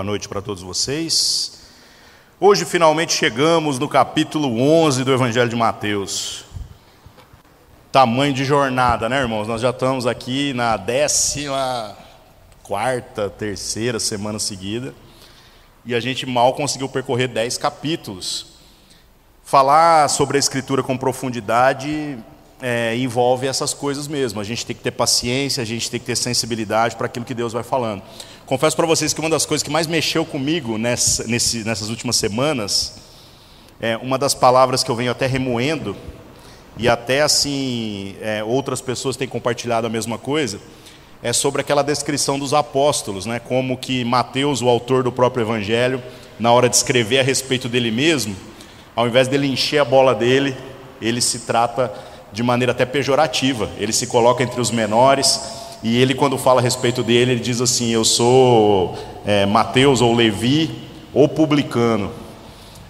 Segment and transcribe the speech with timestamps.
[0.00, 1.60] Boa noite para todos vocês.
[2.40, 6.46] Hoje finalmente chegamos no capítulo 11 do Evangelho de Mateus.
[7.92, 9.46] Tamanho de jornada, né, irmãos?
[9.46, 11.94] Nós já estamos aqui na décima
[12.62, 14.94] quarta, terceira semana seguida
[15.84, 18.46] e a gente mal conseguiu percorrer dez capítulos.
[19.44, 22.18] Falar sobre a Escritura com profundidade
[22.62, 24.40] é, envolve essas coisas mesmo.
[24.40, 27.34] A gente tem que ter paciência, a gente tem que ter sensibilidade para aquilo que
[27.34, 28.02] Deus vai falando.
[28.50, 32.16] Confesso para vocês que uma das coisas que mais mexeu comigo nessa, nesse, nessas últimas
[32.16, 32.96] semanas
[33.80, 35.96] é uma das palavras que eu venho até remoendo
[36.76, 40.58] e até assim é, outras pessoas têm compartilhado a mesma coisa
[41.22, 43.38] é sobre aquela descrição dos apóstolos, né?
[43.38, 46.02] Como que Mateus, o autor do próprio Evangelho,
[46.36, 48.34] na hora de escrever a respeito dele mesmo,
[48.96, 50.56] ao invés dele encher a bola dele,
[51.00, 51.92] ele se trata
[52.32, 53.70] de maneira até pejorativa.
[53.78, 57.60] Ele se coloca entre os menores e ele, quando fala a respeito dele, ele diz
[57.60, 60.70] assim: Eu sou é, Mateus ou Levi
[61.14, 62.10] ou publicano.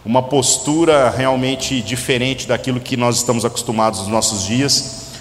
[0.05, 5.13] Uma postura realmente diferente daquilo que nós estamos acostumados nos nossos dias,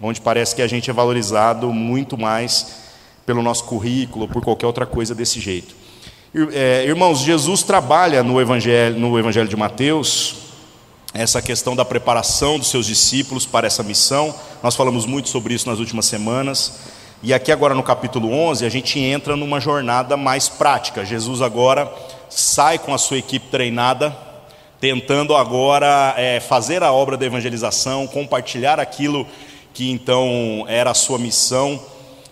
[0.00, 2.82] onde parece que a gente é valorizado muito mais
[3.24, 5.74] pelo nosso currículo, por qualquer outra coisa desse jeito.
[6.52, 10.51] É, irmãos, Jesus trabalha no Evangelho, no Evangelho de Mateus
[11.14, 14.34] essa questão da preparação dos seus discípulos para essa missão.
[14.62, 16.80] Nós falamos muito sobre isso nas últimas semanas.
[17.22, 21.04] E aqui agora no capítulo 11, a gente entra numa jornada mais prática.
[21.04, 21.92] Jesus agora
[22.28, 24.16] sai com a sua equipe treinada,
[24.80, 29.26] tentando agora é, fazer a obra da evangelização, compartilhar aquilo
[29.72, 31.80] que então era a sua missão.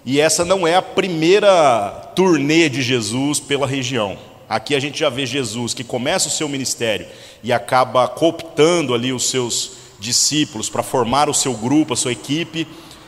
[0.04, 4.29] E essa não é a primeira turnê de Jesus pela região.
[4.50, 7.06] Aqui a gente já vê Jesus que começa o seu ministério
[7.40, 12.66] e acaba cooptando ali os seus discípulos para formar o seu grupo, a sua equipe.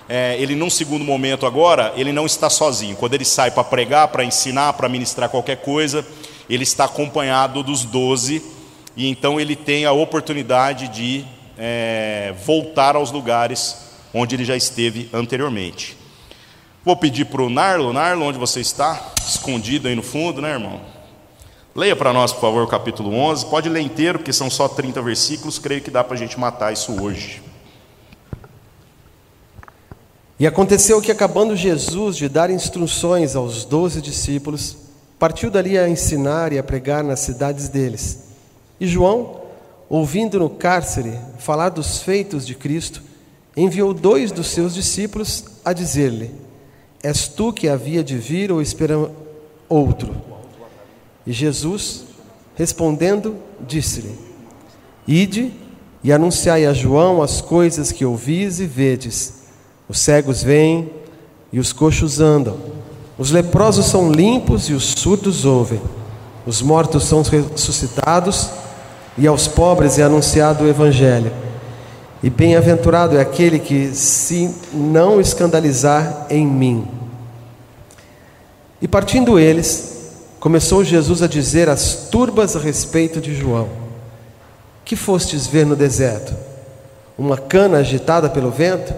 [0.08, 2.94] É, ele, num segundo momento agora, ele não está sozinho.
[2.94, 6.06] Quando ele sai para pregar, para ensinar, para ministrar qualquer coisa,
[6.48, 8.40] ele está acompanhado dos doze
[8.96, 11.24] e então ele tem a oportunidade de
[11.58, 13.78] é, voltar aos lugares
[14.14, 15.96] onde ele já esteve anteriormente.
[16.84, 19.12] Vou pedir para o Narlo, Narlo, onde você está?
[19.26, 20.91] Escondido aí no fundo, né, irmão?
[21.74, 23.46] Leia para nós, por favor, o capítulo 11.
[23.46, 25.58] Pode ler inteiro, porque são só 30 versículos.
[25.58, 27.42] Creio que dá para a gente matar isso hoje.
[30.38, 34.76] E aconteceu que, acabando Jesus de dar instruções aos doze discípulos,
[35.18, 38.24] partiu dali a ensinar e a pregar nas cidades deles.
[38.78, 39.40] E João,
[39.88, 43.02] ouvindo no cárcere falar dos feitos de Cristo,
[43.56, 46.32] enviou dois dos seus discípulos a dizer-lhe:
[47.02, 49.10] És tu que havia de vir ou esperamos
[49.70, 50.31] outro?
[51.26, 52.04] E Jesus,
[52.56, 54.18] respondendo, disse-lhe:
[55.06, 55.52] Ide
[56.02, 59.42] e anunciai a João as coisas que ouvis e vedes.
[59.88, 60.90] Os cegos vêm
[61.52, 62.56] e os coxos andam.
[63.18, 65.80] Os leprosos são limpos e os surdos ouvem.
[66.44, 68.50] Os mortos são ressuscitados
[69.16, 71.32] e aos pobres é anunciado o evangelho.
[72.22, 76.86] E bem-aventurado é aquele que se não escandalizar em mim.
[78.80, 80.01] E partindo eles,
[80.42, 83.68] começou Jesus a dizer às turbas a respeito de João:
[84.84, 86.34] Que fostes ver no deserto?
[87.16, 88.92] Uma cana agitada pelo vento?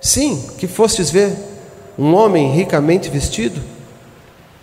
[0.00, 1.32] Sim, que fostes ver?
[1.96, 3.62] Um homem ricamente vestido?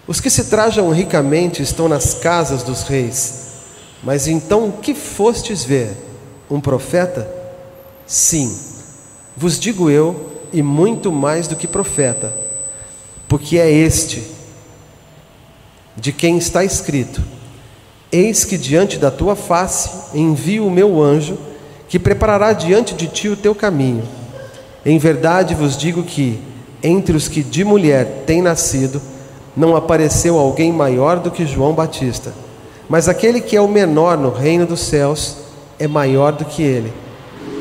[0.05, 3.45] Os que se trajam ricamente estão nas casas dos reis.
[4.03, 5.95] Mas então que fostes ver?
[6.49, 7.25] Um profeta?
[8.05, 8.53] Sim,
[9.37, 12.33] vos digo eu, e muito mais do que profeta,
[13.29, 14.40] porque é este
[15.95, 17.21] de quem está escrito:
[18.11, 21.37] Eis que diante da tua face envio o meu anjo,
[21.87, 24.03] que preparará diante de ti o teu caminho.
[24.85, 26.39] Em verdade vos digo que,
[26.81, 29.01] entre os que de mulher têm nascido,
[29.55, 32.33] não apareceu alguém maior do que João Batista.
[32.89, 35.37] Mas aquele que é o menor no reino dos céus
[35.77, 36.91] é maior do que ele.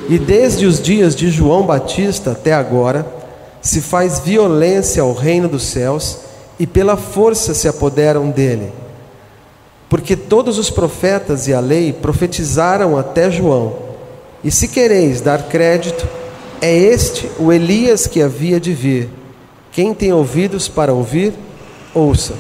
[0.09, 3.07] E desde os dias de João Batista até agora,
[3.61, 6.19] se faz violência ao reino dos céus
[6.61, 8.71] e pela força se apoderam dele.
[9.89, 13.75] Porque todos os profetas e a lei profetizaram até João.
[14.45, 16.07] E se quereis dar crédito,
[16.61, 19.09] é este o Elias que havia de vir.
[19.73, 21.33] Quem tem ouvidos para ouvir,
[21.95, 22.35] ouça.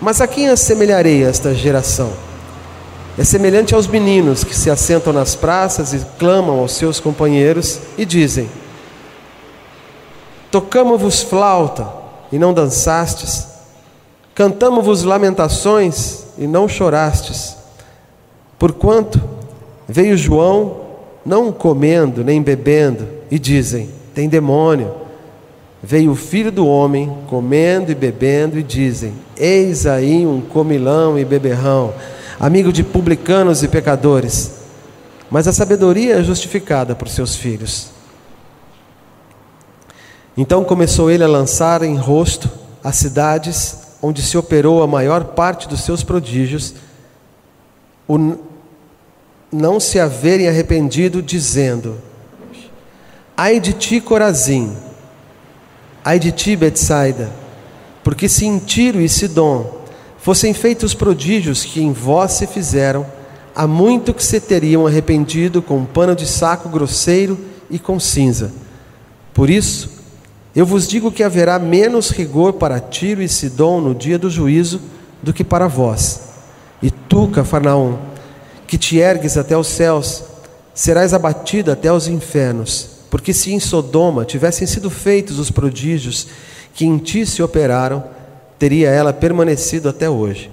[0.00, 2.10] Mas a quem assemelharei esta geração?
[3.18, 8.06] É semelhante aos meninos que se assentam nas praças e clamam aos seus companheiros e
[8.06, 8.48] dizem:
[10.50, 11.99] Tocamos-vos flauta
[12.32, 13.46] e não dançastes,
[14.34, 17.56] cantamos-vos lamentações e não chorastes.
[18.58, 19.20] Porquanto
[19.88, 20.80] veio João
[21.24, 24.92] não comendo nem bebendo, e dizem: tem demônio.
[25.82, 31.24] veio o filho do homem, comendo e bebendo, e dizem: Eis aí um comilão e
[31.24, 31.94] beberrão,
[32.38, 34.60] amigo de publicanos e pecadores.
[35.30, 37.90] Mas a sabedoria é justificada por seus filhos.
[40.36, 42.48] Então começou ele a lançar em rosto
[42.82, 46.74] as cidades onde se operou a maior parte dos seus prodígios,
[48.08, 48.38] o
[49.52, 51.98] não se haverem arrependido, dizendo:
[53.36, 54.76] Ai de ti, Corazim,
[56.04, 57.30] ai de ti, Betsaida,
[58.02, 59.80] porque se em Tiro e Sidom
[60.18, 63.06] fossem feitos prodígios que em vós se fizeram,
[63.54, 67.38] há muito que se teriam arrependido com um pano de saco grosseiro
[67.68, 68.52] e com cinza.
[69.34, 69.99] Por isso,
[70.54, 74.80] eu vos digo que haverá menos rigor para Tiro e Sidom no dia do juízo
[75.22, 76.20] do que para vós.
[76.82, 77.98] E tu, Cafarnaum,
[78.66, 80.24] que te ergues até os céus,
[80.74, 82.88] serás abatido até os infernos.
[83.10, 86.26] Porque se em Sodoma tivessem sido feitos os prodígios
[86.74, 88.02] que em ti se operaram,
[88.58, 90.50] teria ela permanecido até hoje.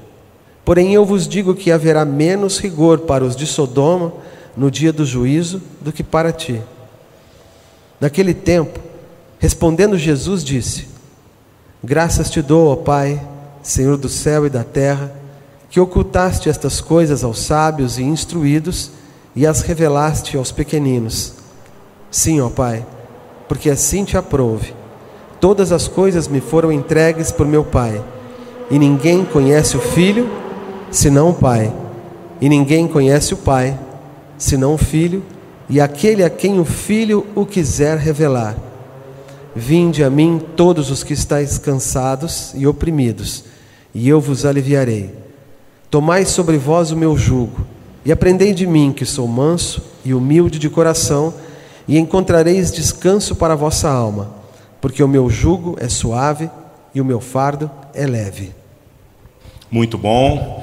[0.66, 4.14] Porém, eu vos digo que haverá menos rigor para os de Sodoma
[4.56, 6.62] no dia do juízo do que para ti.
[8.02, 8.80] Naquele tempo,
[9.40, 10.88] Respondendo Jesus, disse:
[11.84, 13.22] Graças te dou, ó Pai,
[13.62, 15.12] Senhor do céu e da terra,
[15.70, 18.92] que ocultaste estas coisas aos sábios e instruídos
[19.36, 21.34] e as revelaste aos pequeninos.
[22.10, 22.86] Sim, ó Pai,
[23.48, 24.74] porque assim te aprouve.
[25.40, 28.04] Todas as coisas me foram entregues por meu Pai,
[28.72, 30.28] e ninguém conhece o Filho
[30.90, 31.72] senão o Pai,
[32.42, 33.78] e ninguém conhece o Pai
[34.38, 35.24] senão o Filho
[35.70, 38.67] e aquele a quem o Filho o quiser revelar.
[39.60, 43.44] Vinde a mim todos os que estáis cansados e oprimidos,
[43.92, 45.12] e eu vos aliviarei.
[45.90, 47.66] Tomai sobre vós o meu jugo,
[48.06, 51.34] e aprendei de mim, que sou manso e humilde de coração,
[51.88, 54.30] e encontrareis descanso para a vossa alma,
[54.80, 56.52] porque o meu jugo é suave
[56.94, 58.52] e o meu fardo é leve.
[59.72, 60.62] Muito bom.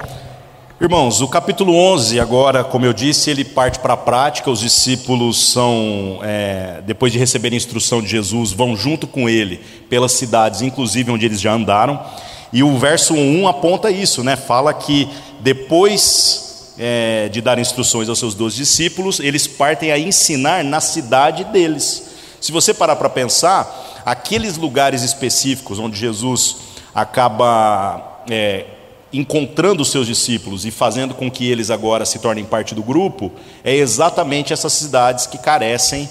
[0.79, 4.51] Irmãos, o capítulo 11, agora, como eu disse, ele parte para a prática.
[4.51, 10.11] Os discípulos são, é, depois de receberem instrução de Jesus, vão junto com ele pelas
[10.11, 12.05] cidades, inclusive onde eles já andaram.
[12.51, 14.35] E o verso 1 aponta isso, né?
[14.35, 15.07] Fala que
[15.39, 21.45] depois é, de dar instruções aos seus doze discípulos, eles partem a ensinar na cidade
[21.45, 22.09] deles.
[22.41, 26.57] Se você parar para pensar, aqueles lugares específicos onde Jesus
[26.93, 28.65] acaba é,
[29.13, 33.31] encontrando os seus discípulos e fazendo com que eles agora se tornem parte do grupo,
[33.63, 36.09] é exatamente essas cidades que carecem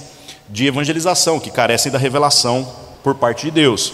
[0.48, 2.66] de evangelização, que carecem da revelação
[3.02, 3.92] por parte de Deus.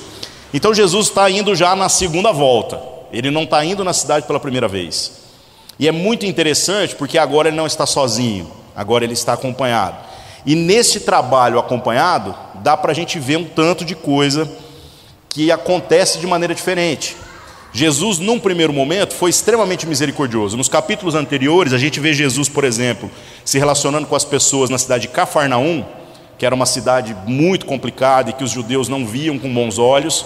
[0.52, 2.80] Então Jesus está indo já na segunda volta,
[3.12, 5.12] ele não está indo na cidade pela primeira vez.
[5.78, 9.96] E é muito interessante porque agora ele não está sozinho, agora ele está acompanhado.
[10.44, 14.50] E nesse trabalho acompanhado, dá para a gente ver um tanto de coisa
[15.28, 17.16] que acontece de maneira diferente.
[17.72, 20.56] Jesus, num primeiro momento, foi extremamente misericordioso.
[20.56, 23.10] Nos capítulos anteriores, a gente vê Jesus, por exemplo,
[23.44, 25.84] se relacionando com as pessoas na cidade de Cafarnaum,
[26.36, 30.24] que era uma cidade muito complicada e que os judeus não viam com bons olhos,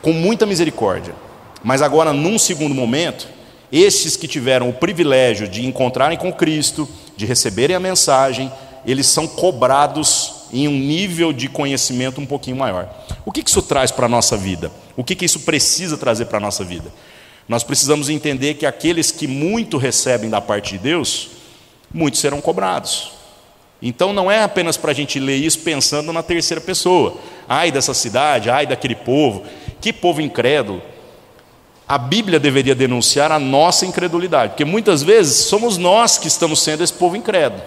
[0.00, 1.14] com muita misericórdia.
[1.62, 3.28] Mas agora, num segundo momento,
[3.70, 8.50] estes que tiveram o privilégio de encontrarem com Cristo, de receberem a mensagem,
[8.86, 12.88] eles são cobrados em um nível de conhecimento um pouquinho maior.
[13.24, 14.70] O que isso traz para a nossa vida?
[14.96, 16.92] O que isso precisa trazer para a nossa vida?
[17.48, 21.30] Nós precisamos entender que aqueles que muito recebem da parte de Deus,
[21.92, 23.12] muitos serão cobrados.
[23.80, 27.16] Então não é apenas para a gente ler isso pensando na terceira pessoa.
[27.48, 29.42] Ai dessa cidade, ai daquele povo,
[29.80, 30.80] que povo incrédulo.
[31.88, 36.84] A Bíblia deveria denunciar a nossa incredulidade, porque muitas vezes somos nós que estamos sendo
[36.84, 37.62] esse povo incrédulo.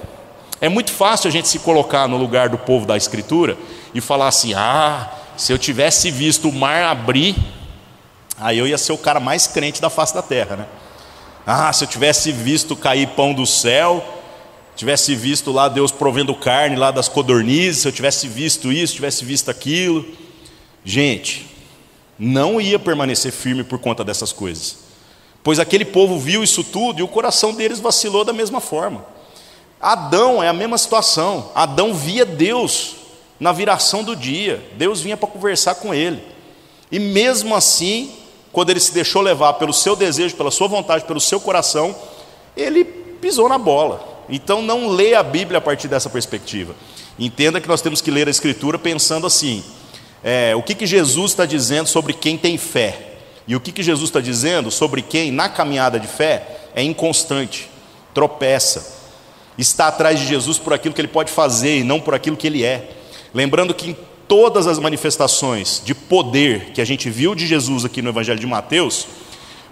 [0.62, 3.58] É muito fácil a gente se colocar no lugar do povo da Escritura
[3.94, 7.36] e falar assim: ah, se eu tivesse visto o mar abrir,
[8.38, 10.66] aí eu ia ser o cara mais crente da face da terra, né?
[11.46, 14.04] Ah, se eu tivesse visto cair pão do céu,
[14.76, 19.24] tivesse visto lá Deus provendo carne lá das codornizes, se eu tivesse visto isso, tivesse
[19.24, 20.06] visto aquilo.
[20.84, 21.46] Gente,
[22.18, 24.78] não ia permanecer firme por conta dessas coisas,
[25.44, 29.06] pois aquele povo viu isso tudo e o coração deles vacilou da mesma forma.
[29.86, 31.52] Adão é a mesma situação.
[31.54, 32.96] Adão via Deus
[33.40, 34.68] na viração do dia.
[34.76, 36.24] Deus vinha para conversar com ele.
[36.92, 38.12] E mesmo assim,
[38.52, 41.96] quando ele se deixou levar pelo seu desejo, pela sua vontade, pelo seu coração,
[42.58, 44.24] ele pisou na bola.
[44.28, 46.74] Então não leia a Bíblia a partir dessa perspectiva.
[47.20, 49.64] Entenda que nós temos que ler a Escritura pensando assim:
[50.24, 53.18] é, o que, que Jesus está dizendo sobre quem tem fé?
[53.48, 57.70] E o que, que Jesus está dizendo sobre quem, na caminhada de fé, é inconstante,
[58.16, 58.95] tropeça,
[59.58, 62.48] está atrás de Jesus por aquilo que ele pode fazer e não por aquilo que
[62.48, 62.90] ele é.
[63.34, 63.96] Lembrando que
[64.28, 68.48] todas as manifestações de poder que a gente viu de Jesus aqui no Evangelho de
[68.48, 69.08] Mateus,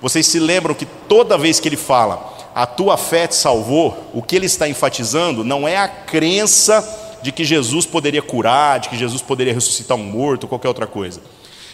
[0.01, 4.21] vocês se lembram que toda vez que ele fala, a tua fé te salvou, o
[4.21, 8.97] que ele está enfatizando não é a crença de que Jesus poderia curar, de que
[8.97, 11.21] Jesus poderia ressuscitar um morto, qualquer outra coisa,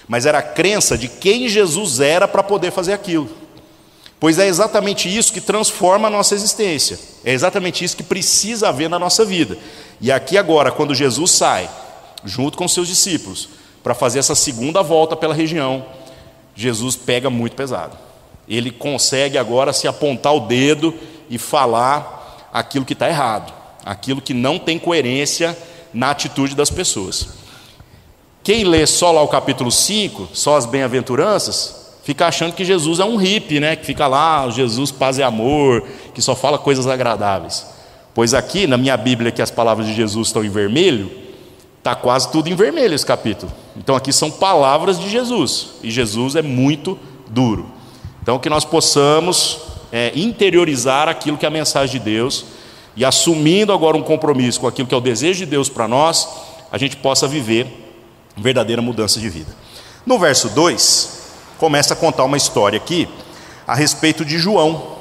[0.08, 3.30] mas era a crença de quem Jesus era para poder fazer aquilo.
[4.20, 8.90] Pois é exatamente isso que transforma a nossa existência, é exatamente isso que precisa haver
[8.90, 9.58] na nossa vida.
[10.02, 11.70] E aqui agora, quando Jesus sai,
[12.26, 13.50] junto com seus discípulos,
[13.82, 15.86] para fazer essa segunda volta pela região,
[16.54, 17.98] Jesus pega muito pesado.
[18.48, 20.94] Ele consegue agora se apontar o dedo
[21.30, 23.54] e falar aquilo que está errado,
[23.86, 25.58] aquilo que não tem coerência
[25.94, 27.30] na atitude das pessoas.
[28.44, 33.06] Quem lê só lá o capítulo 5, só as bem-aventuranças, fica achando que Jesus é
[33.06, 33.76] um hippie, né?
[33.76, 37.68] que fica lá, Jesus paz e amor, que só fala coisas agradáveis.
[38.16, 41.12] Pois aqui, na minha Bíblia, que as palavras de Jesus estão em vermelho,
[41.78, 43.52] está quase tudo em vermelho esse capítulo.
[43.78, 46.98] Então aqui são palavras de Jesus, e Jesus é muito
[47.28, 47.68] duro.
[48.24, 49.60] Então que nós possamos
[49.92, 52.44] é, interiorizar aquilo que é a mensagem de Deus,
[52.98, 56.28] e assumindo agora um compromisso com aquilo que é o desejo de Deus para nós,
[56.72, 57.68] a gente possa viver
[58.36, 59.56] verdadeira mudança de vida.
[60.08, 61.19] No verso 2,
[61.60, 63.08] começa a contar uma história aqui
[63.68, 64.96] a respeito de João,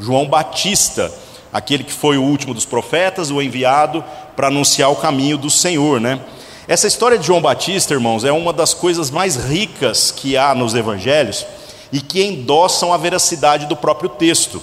[0.00, 1.12] João Batista,
[1.52, 4.02] aquele que foi o último dos profetas, o enviado
[4.36, 6.20] para anunciar o caminho do Senhor, né?
[6.66, 10.74] Essa história de João Batista, irmãos, é uma das coisas mais ricas que há nos
[10.74, 11.44] evangelhos
[11.92, 14.62] e que endossam a veracidade do próprio texto.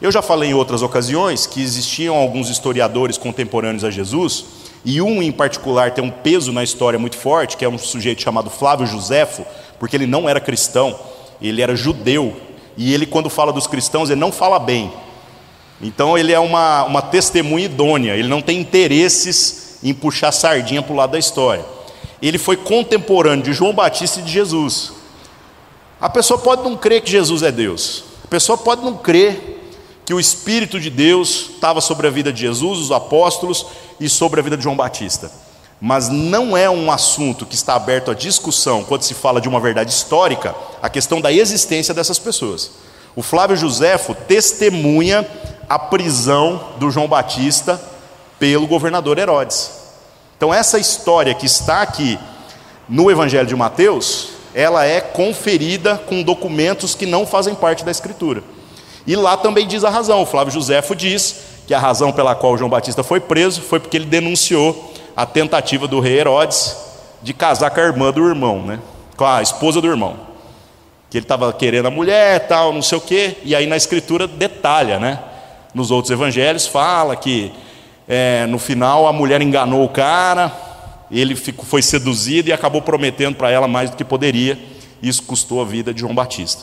[0.00, 4.44] Eu já falei em outras ocasiões que existiam alguns historiadores contemporâneos a Jesus,
[4.84, 8.22] e um em particular tem um peso na história muito forte, que é um sujeito
[8.22, 9.44] chamado Flávio Josefo,
[9.78, 10.98] porque ele não era cristão,
[11.40, 12.36] ele era judeu,
[12.76, 14.92] e ele, quando fala dos cristãos, ele não fala bem.
[15.80, 20.92] Então, ele é uma, uma testemunha idônea, ele não tem interesses em puxar sardinha para
[20.92, 21.64] o lado da história.
[22.22, 24.92] Ele foi contemporâneo de João Batista e de Jesus.
[26.00, 29.60] A pessoa pode não crer que Jesus é Deus, a pessoa pode não crer
[30.04, 33.66] que o Espírito de Deus estava sobre a vida de Jesus, os apóstolos
[33.98, 35.30] e sobre a vida de João Batista.
[35.86, 39.60] Mas não é um assunto que está aberto à discussão quando se fala de uma
[39.60, 42.70] verdade histórica, a questão da existência dessas pessoas.
[43.14, 45.28] O Flávio Josefo testemunha
[45.68, 47.78] a prisão do João Batista
[48.38, 49.72] pelo governador Herodes.
[50.38, 52.18] Então, essa história que está aqui
[52.88, 58.42] no Evangelho de Mateus, ela é conferida com documentos que não fazem parte da Escritura.
[59.06, 60.22] E lá também diz a razão.
[60.22, 61.36] O Flávio Josefo diz
[61.66, 65.86] que a razão pela qual João Batista foi preso foi porque ele denunciou a tentativa
[65.86, 66.76] do rei Herodes
[67.22, 68.80] de casar com a irmã do irmão, né?
[69.16, 70.16] com a esposa do irmão.
[71.10, 74.26] Que ele estava querendo a mulher, tal, não sei o quê, e aí na escritura
[74.26, 75.20] detalha, né?
[75.72, 77.52] Nos outros evangelhos fala que
[78.08, 80.52] é, no final a mulher enganou o cara,
[81.10, 84.58] ele ficou, foi seduzido e acabou prometendo para ela mais do que poderia.
[85.02, 86.62] Isso custou a vida de João Batista.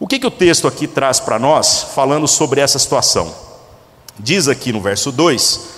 [0.00, 3.34] O que, que o texto aqui traz para nós, falando sobre essa situação?
[4.18, 5.77] Diz aqui no verso 2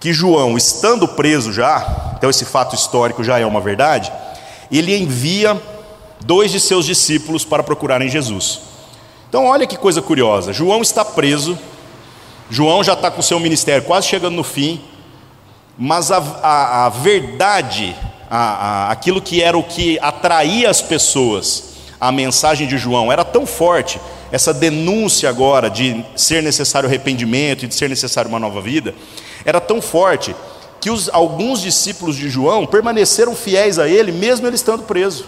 [0.00, 4.10] que João, estando preso já, então esse fato histórico já é uma verdade,
[4.72, 5.60] ele envia
[6.24, 8.60] dois de seus discípulos para procurarem Jesus.
[9.28, 11.58] Então, olha que coisa curiosa: João está preso,
[12.48, 14.80] João já está com seu ministério quase chegando no fim,
[15.78, 17.94] mas a, a, a verdade,
[18.30, 23.44] a, aquilo que era o que atraía as pessoas, a mensagem de João era tão
[23.44, 24.00] forte,
[24.32, 28.94] essa denúncia agora de ser necessário arrependimento e de ser necessário uma nova vida,
[29.44, 30.34] era tão forte
[30.80, 35.26] que os, alguns discípulos de João permaneceram fiéis a ele, mesmo ele estando preso.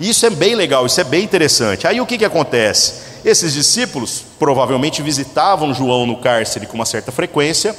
[0.00, 1.86] Isso é bem legal, isso é bem interessante.
[1.86, 3.08] Aí o que, que acontece?
[3.24, 7.74] Esses discípulos provavelmente visitavam João no cárcere com uma certa frequência,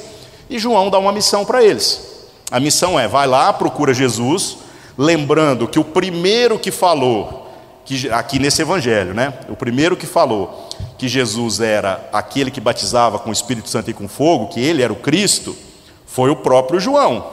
[0.48, 2.26] e João dá uma missão para eles.
[2.50, 4.58] A missão é: vai lá, procura Jesus,
[4.98, 7.48] lembrando que o primeiro que falou
[7.86, 9.32] que, aqui nesse evangelho, né?
[9.48, 10.68] O primeiro que falou
[11.00, 14.82] que Jesus era aquele que batizava com o Espírito Santo e com fogo, que ele
[14.82, 15.56] era o Cristo,
[16.04, 17.26] foi o próprio João.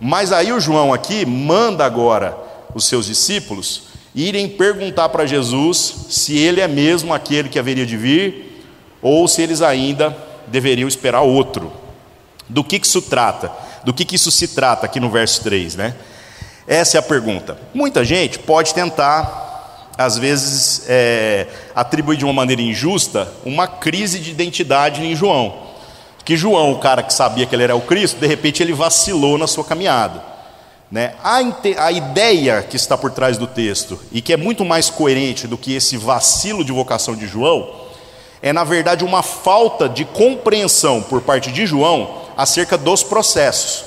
[0.00, 2.36] Mas aí o João aqui manda agora
[2.74, 7.96] os seus discípulos irem perguntar para Jesus se ele é mesmo aquele que haveria de
[7.96, 8.60] vir
[9.00, 10.16] ou se eles ainda
[10.48, 11.72] deveriam esperar outro.
[12.48, 13.52] Do que, que isso trata?
[13.84, 15.94] Do que, que isso se trata aqui no verso 3, né?
[16.66, 17.56] Essa é a pergunta.
[17.72, 19.49] Muita gente pode tentar
[20.00, 25.68] às vezes, é, atribui de uma maneira injusta uma crise de identidade em João.
[26.24, 29.36] Que João, o cara que sabia que ele era o Cristo, de repente ele vacilou
[29.36, 30.22] na sua caminhada.
[30.90, 31.12] Né?
[31.22, 31.40] A,
[31.84, 35.58] a ideia que está por trás do texto, e que é muito mais coerente do
[35.58, 37.68] que esse vacilo de vocação de João,
[38.40, 43.84] é na verdade uma falta de compreensão por parte de João acerca dos processos.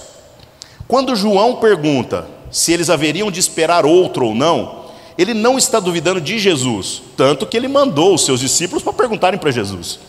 [0.88, 4.83] Quando João pergunta se eles haveriam de esperar outro ou não,
[5.18, 9.40] ele não está duvidando de Jesus, tanto que ele mandou os seus discípulos para perguntarem
[9.40, 10.00] para Jesus.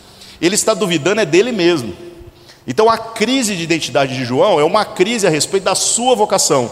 [0.41, 1.93] Ele está duvidando é dele mesmo.
[2.67, 6.71] Então a crise de identidade de João é uma crise a respeito da sua vocação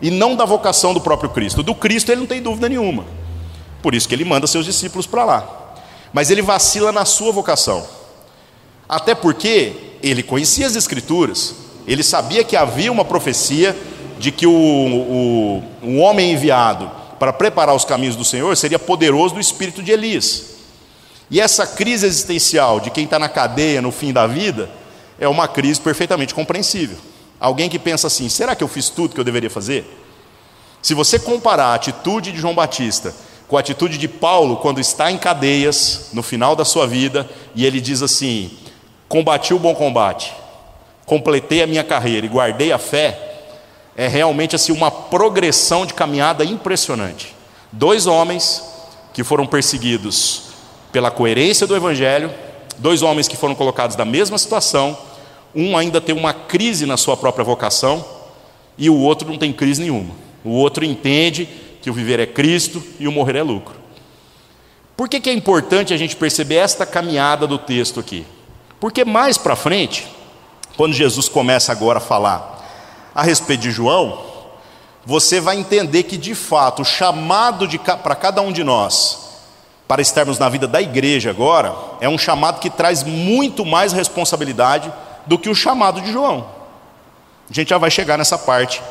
[0.00, 1.62] e não da vocação do próprio Cristo.
[1.62, 3.04] Do Cristo ele não tem dúvida nenhuma.
[3.82, 5.76] Por isso que ele manda seus discípulos para lá.
[6.12, 7.84] Mas ele vacila na sua vocação.
[8.88, 11.56] Até porque ele conhecia as Escrituras,
[11.86, 13.76] ele sabia que havia uma profecia
[14.18, 19.34] de que o, o, o homem enviado para preparar os caminhos do Senhor seria poderoso
[19.34, 20.56] do espírito de Elias.
[21.30, 24.70] E essa crise existencial de quem está na cadeia no fim da vida
[25.18, 26.96] é uma crise perfeitamente compreensível.
[27.40, 29.84] Alguém que pensa assim: será que eu fiz tudo que eu deveria fazer?
[30.80, 33.14] Se você comparar a atitude de João Batista
[33.48, 37.66] com a atitude de Paulo quando está em cadeias no final da sua vida e
[37.66, 38.56] ele diz assim:
[39.08, 40.32] combati o bom combate,
[41.04, 43.35] completei a minha carreira e guardei a fé,
[43.96, 47.34] é realmente assim uma progressão de caminhada impressionante.
[47.72, 48.62] Dois homens
[49.14, 50.42] que foram perseguidos
[50.92, 52.30] pela coerência do evangelho,
[52.76, 54.96] dois homens que foram colocados na mesma situação,
[55.54, 58.04] um ainda tem uma crise na sua própria vocação
[58.76, 60.14] e o outro não tem crise nenhuma.
[60.44, 61.48] O outro entende
[61.80, 63.74] que o viver é Cristo e o morrer é lucro.
[64.94, 68.26] Por que, que é importante a gente perceber esta caminhada do texto aqui?
[68.78, 70.06] Porque mais para frente,
[70.76, 72.55] quando Jesus começa agora a falar
[73.16, 74.22] a respeito de João,
[75.06, 77.66] você vai entender que de fato o chamado
[78.02, 79.40] para cada um de nós,
[79.88, 84.92] para estarmos na vida da igreja agora, é um chamado que traz muito mais responsabilidade
[85.24, 86.46] do que o chamado de João.
[87.48, 88.82] A gente já vai chegar nessa parte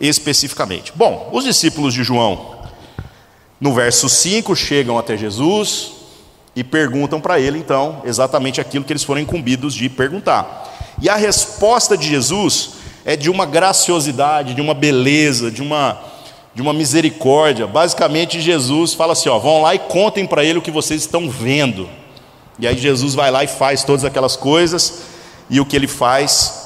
[0.00, 0.90] especificamente.
[0.94, 2.56] Bom, os discípulos de João,
[3.60, 5.92] no verso 5, chegam até Jesus
[6.54, 10.96] e perguntam para ele, então, exatamente aquilo que eles foram incumbidos de perguntar.
[11.02, 12.75] E a resposta de Jesus
[13.06, 15.96] é de uma graciosidade, de uma beleza, de uma,
[16.52, 17.64] de uma misericórdia.
[17.64, 21.30] Basicamente, Jesus fala assim: ó, vão lá e contem para ele o que vocês estão
[21.30, 21.88] vendo.
[22.58, 25.02] E aí Jesus vai lá e faz todas aquelas coisas,
[25.48, 26.64] e o que ele faz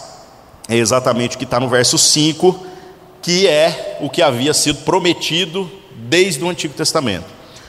[0.67, 2.59] é exatamente o que está no verso 5,
[3.21, 5.71] que é o que havia sido prometido
[6.09, 7.27] desde o Antigo Testamento.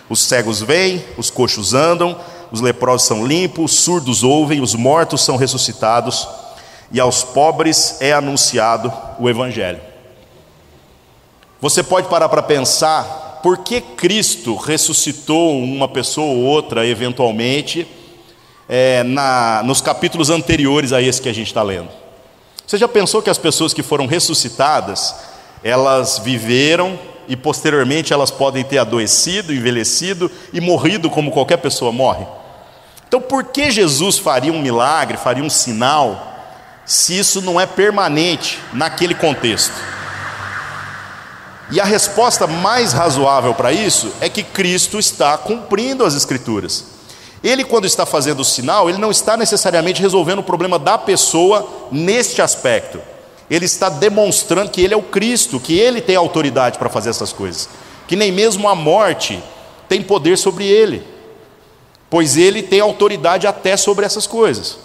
[0.07, 2.15] Os cegos vêm, os coxos andam,
[2.51, 6.25] os leprosos são limpos, os surdos ouvem, os mortos são ressuscitados
[6.91, 9.79] e aos pobres é anunciado o Evangelho.
[11.59, 17.87] Você pode parar para pensar por que Cristo ressuscitou uma pessoa ou outra, eventualmente,
[18.67, 21.89] é, na, nos capítulos anteriores a esse que a gente está lendo.
[22.65, 25.15] Você já pensou que as pessoas que foram ressuscitadas,
[25.63, 32.25] elas viveram e posteriormente elas podem ter adoecido, envelhecido e morrido como qualquer pessoa morre?
[33.07, 36.30] Então, por que Jesus faria um milagre, faria um sinal?
[36.85, 39.73] Se isso não é permanente naquele contexto.
[41.71, 46.85] E a resposta mais razoável para isso é que Cristo está cumprindo as Escrituras.
[47.43, 51.87] Ele, quando está fazendo o sinal, ele não está necessariamente resolvendo o problema da pessoa
[51.91, 53.01] neste aspecto.
[53.49, 57.33] Ele está demonstrando que ele é o Cristo, que ele tem autoridade para fazer essas
[57.33, 57.67] coisas.
[58.07, 59.41] Que nem mesmo a morte
[59.89, 61.05] tem poder sobre ele,
[62.09, 64.77] pois ele tem autoridade até sobre essas coisas.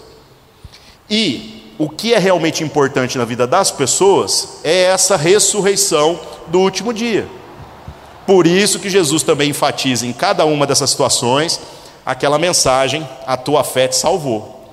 [1.11, 6.93] E o que é realmente importante na vida das pessoas é essa ressurreição do último
[6.93, 7.29] dia.
[8.27, 11.61] Por isso que Jesus também enfatiza em cada uma dessas situações
[12.05, 14.65] aquela mensagem: a tua fé te salvou.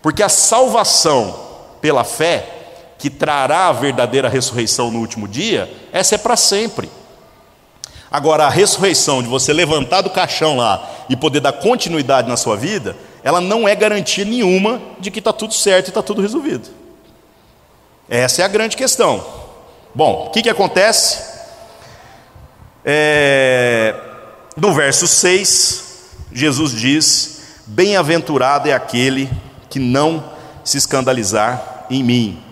[0.00, 1.38] Porque a salvação
[1.80, 2.54] pela fé,
[2.98, 6.90] que trará a verdadeira ressurreição no último dia, essa é para sempre.
[8.10, 12.56] Agora, a ressurreição de você levantar do caixão lá e poder dar continuidade na sua
[12.56, 16.68] vida, ela não é garantia nenhuma de que está tudo certo e está tudo resolvido.
[18.08, 19.24] Essa é a grande questão.
[19.94, 21.22] Bom, o que, que acontece?
[22.84, 23.94] É,
[24.56, 25.84] no verso 6,
[26.32, 29.28] Jesus diz: Bem-aventurado é aquele
[29.68, 30.24] que não
[30.64, 32.42] se escandalizar em mim.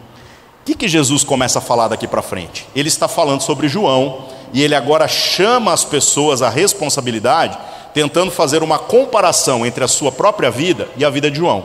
[0.63, 2.67] O que, que Jesus começa a falar daqui para frente?
[2.75, 7.57] Ele está falando sobre João e ele agora chama as pessoas à responsabilidade
[7.97, 11.65] tentando fazer uma comparação entre a sua própria vida e a vida de João.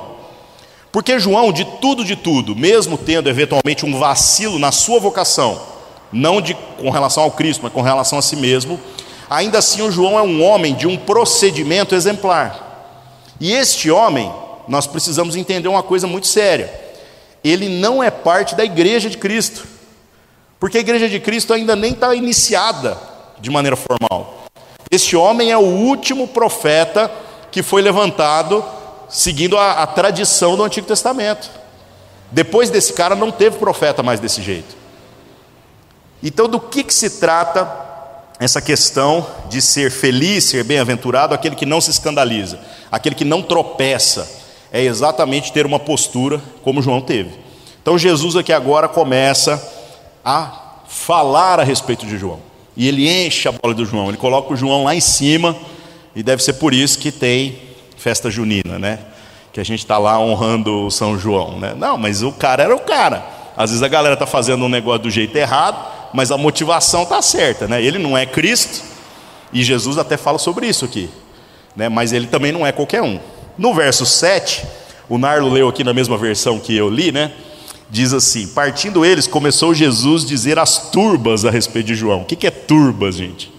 [0.89, 5.61] Porque João, de tudo, de tudo, mesmo tendo eventualmente um vacilo na sua vocação,
[6.09, 8.79] não de, com relação ao Cristo, mas com relação a si mesmo,
[9.29, 12.93] ainda assim o João é um homem de um procedimento exemplar.
[13.37, 14.31] E este homem,
[14.69, 16.73] nós precisamos entender uma coisa muito séria:
[17.43, 19.67] ele não é parte da igreja de Cristo,
[20.61, 22.97] porque a igreja de Cristo ainda nem está iniciada
[23.37, 24.40] de maneira formal.
[24.91, 27.09] Este homem é o último profeta
[27.49, 28.61] que foi levantado
[29.07, 31.49] seguindo a, a tradição do Antigo Testamento.
[32.29, 34.75] Depois desse cara não teve profeta mais desse jeito.
[36.21, 37.69] Então, do que, que se trata
[38.37, 42.59] essa questão de ser feliz, ser bem-aventurado, aquele que não se escandaliza,
[42.91, 44.29] aquele que não tropeça?
[44.73, 47.31] É exatamente ter uma postura como João teve.
[47.81, 49.61] Então, Jesus aqui agora começa
[50.23, 52.50] a falar a respeito de João.
[52.81, 55.55] E ele enche a bola do João, ele coloca o João lá em cima,
[56.15, 57.59] e deve ser por isso que tem
[57.95, 58.97] festa junina, né?
[59.53, 61.75] Que a gente está lá honrando o São João, né?
[61.77, 63.23] Não, mas o cara era o cara.
[63.55, 65.77] Às vezes a galera está fazendo um negócio do jeito errado,
[66.11, 67.79] mas a motivação está certa, né?
[67.83, 68.83] Ele não é Cristo,
[69.53, 71.07] e Jesus até fala sobre isso aqui,
[71.75, 71.87] né?
[71.87, 73.19] Mas ele também não é qualquer um.
[73.59, 74.65] No verso 7,
[75.07, 77.31] o Narlo leu aqui na mesma versão que eu li, né?
[77.91, 82.21] Diz assim: Partindo eles, começou Jesus dizer as turbas a respeito de João.
[82.21, 83.51] O que é turbas, gente?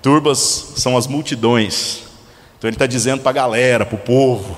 [0.00, 2.04] Turbas são as multidões.
[2.58, 4.56] Então ele está dizendo para a galera, para o povo.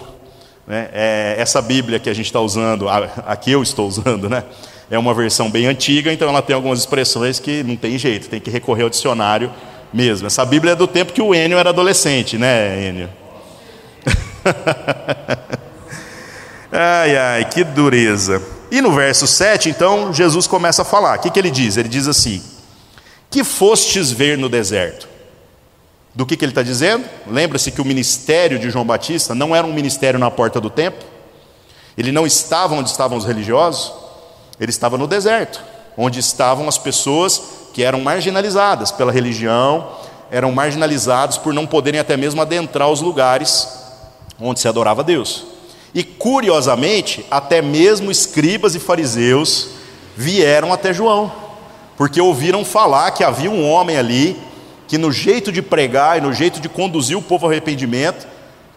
[0.67, 0.88] Né?
[0.93, 4.45] É, essa Bíblia que a gente está usando, a, a que eu estou usando, né?
[4.88, 8.38] é uma versão bem antiga, então ela tem algumas expressões que não tem jeito, tem
[8.38, 9.51] que recorrer ao dicionário
[9.93, 10.27] mesmo.
[10.27, 13.09] Essa Bíblia é do tempo que o Enio era adolescente, né, Enio?
[16.73, 18.43] ai, ai, que dureza.
[18.71, 21.19] E no verso 7, então, Jesus começa a falar.
[21.19, 21.77] O que, que ele diz?
[21.77, 22.43] Ele diz assim:
[23.31, 25.07] Que fostes ver no deserto?
[26.15, 27.05] Do que, que ele está dizendo?
[27.27, 31.07] Lembra-se que o ministério de João Batista não era um ministério na porta do templo,
[31.97, 33.93] ele não estava onde estavam os religiosos,
[34.61, 35.63] ele estava no deserto,
[35.97, 37.41] onde estavam as pessoas
[37.73, 39.89] que eram marginalizadas pela religião,
[40.31, 43.69] eram marginalizados por não poderem até mesmo adentrar os lugares
[44.41, 45.52] onde se adorava a Deus.
[45.94, 49.68] E curiosamente, até mesmo escribas e fariseus
[50.16, 51.31] vieram até João,
[51.96, 54.37] porque ouviram falar que havia um homem ali
[54.88, 58.26] que, no jeito de pregar e no jeito de conduzir o povo ao arrependimento,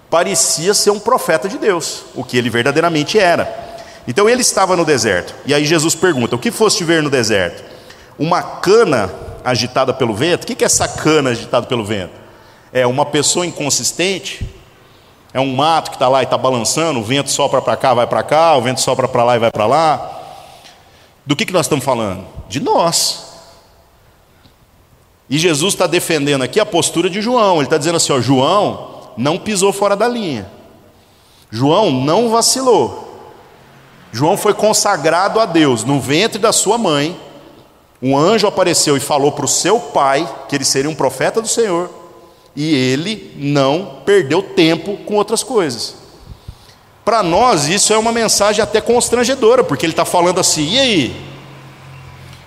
[0.10, 3.64] parecia ser um profeta de Deus, o que ele verdadeiramente era.
[4.08, 7.64] Então ele estava no deserto, e aí Jesus pergunta: O que foste ver no deserto?
[8.20, 9.12] Uma cana
[9.44, 10.44] agitada pelo vento?
[10.44, 12.14] O que é essa cana agitada pelo vento?
[12.72, 14.46] É uma pessoa inconsistente
[15.36, 18.08] é um mato que está lá e está balançando, o vento sopra para cá, vai
[18.08, 20.22] para cá, o vento sopra para lá e vai para lá.
[21.26, 22.26] Do que, que nós estamos falando?
[22.48, 23.34] De nós.
[25.30, 27.56] E Jesus está defendendo aqui a postura de João.
[27.56, 30.50] Ele está dizendo assim: ó, João não pisou fora da linha.
[31.52, 33.20] João não vacilou.
[34.14, 37.20] João foi consagrado a Deus no ventre da sua mãe.
[38.02, 41.48] Um anjo apareceu e falou para o seu pai que ele seria um profeta do
[41.50, 41.90] Senhor
[42.56, 45.96] e ele não perdeu tempo com outras coisas.
[47.04, 51.16] Para nós, isso é uma mensagem até constrangedora, porque ele está falando assim: e aí?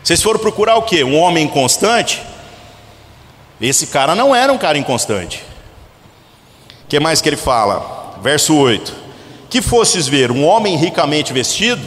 [0.02, 1.04] Vocês foram procurar o quê?
[1.04, 2.22] Um homem inconstante?
[3.60, 5.44] Esse cara não era um cara inconstante.
[6.84, 8.18] O que mais que ele fala?
[8.22, 8.94] Verso 8:
[9.50, 11.82] Que fostes ver um homem ricamente vestido?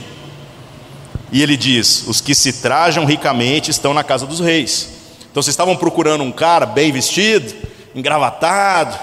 [1.31, 4.89] E ele diz: Os que se trajam ricamente estão na casa dos reis.
[5.31, 7.53] Então vocês estavam procurando um cara bem vestido,
[7.95, 8.97] engravatado,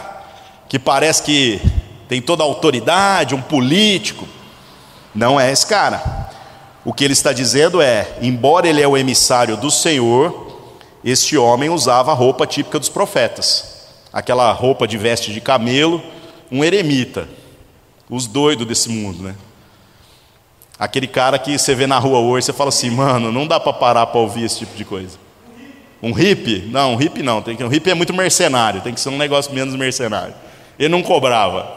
[0.68, 1.60] que parece que
[2.08, 4.26] tem toda a autoridade, um político.
[5.14, 6.28] Não é esse cara.
[6.84, 10.48] O que ele está dizendo é: embora ele é o emissário do Senhor,
[11.04, 16.02] este homem usava a roupa típica dos profetas, aquela roupa de veste de camelo,
[16.50, 17.28] um eremita,
[18.08, 19.34] os doidos desse mundo, né?
[20.78, 23.72] Aquele cara que você vê na rua hoje, você fala assim, mano, não dá para
[23.72, 25.18] parar para ouvir esse tipo de coisa.
[26.02, 26.68] Um hippie?
[26.70, 27.42] Não, um hippie não.
[27.42, 30.34] Tem que, um hippie é muito mercenário, tem que ser um negócio menos mercenário.
[30.78, 31.76] Ele não cobrava.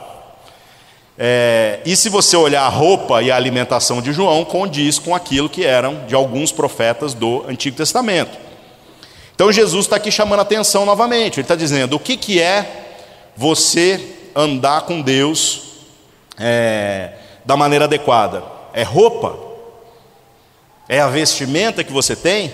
[1.17, 5.49] É, e se você olhar a roupa e a alimentação de João, condiz com aquilo
[5.49, 8.37] que eram de alguns profetas do Antigo Testamento.
[9.35, 11.35] Então Jesus está aqui chamando atenção novamente.
[11.35, 12.85] Ele está dizendo: o que, que é
[13.35, 15.63] você andar com Deus
[16.39, 17.13] é,
[17.45, 18.43] da maneira adequada?
[18.73, 19.37] É roupa?
[20.87, 22.53] É a vestimenta que você tem?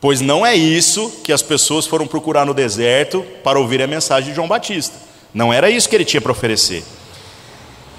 [0.00, 4.30] Pois não é isso que as pessoas foram procurar no deserto para ouvir a mensagem
[4.30, 4.96] de João Batista.
[5.32, 6.82] Não era isso que ele tinha para oferecer.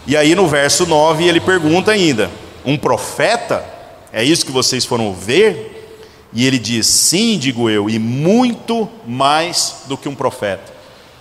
[0.07, 2.31] E aí no verso 9 ele pergunta ainda:
[2.65, 3.63] Um profeta?
[4.11, 5.99] É isso que vocês foram ver?
[6.33, 10.73] E ele diz: Sim, digo eu, e muito mais do que um profeta.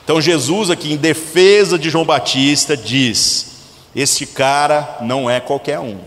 [0.02, 3.46] Então Jesus, aqui em defesa de João Batista, diz:
[3.94, 5.98] Este cara não é qualquer um.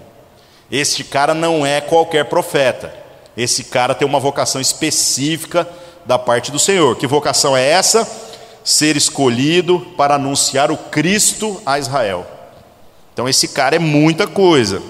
[0.71, 3.03] Este cara não é qualquer profeta.
[3.36, 5.67] Esse cara tem uma vocação específica
[6.06, 6.96] da parte do Senhor.
[6.98, 8.08] Que vocação é essa?
[8.63, 12.26] Ser escolhido para anunciar o Cristo a Israel.
[13.13, 14.82] Então, esse cara é muita coisa.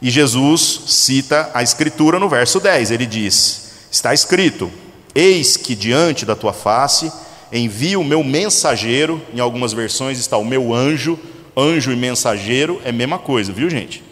[0.00, 2.90] E Jesus cita a Escritura no verso 10.
[2.90, 4.70] Ele diz: Está escrito:
[5.14, 7.12] Eis que diante da tua face
[7.52, 9.22] envio o meu mensageiro.
[9.32, 11.18] Em algumas versões está o meu anjo.
[11.56, 14.02] Anjo e mensageiro é a mesma coisa, viu, gente?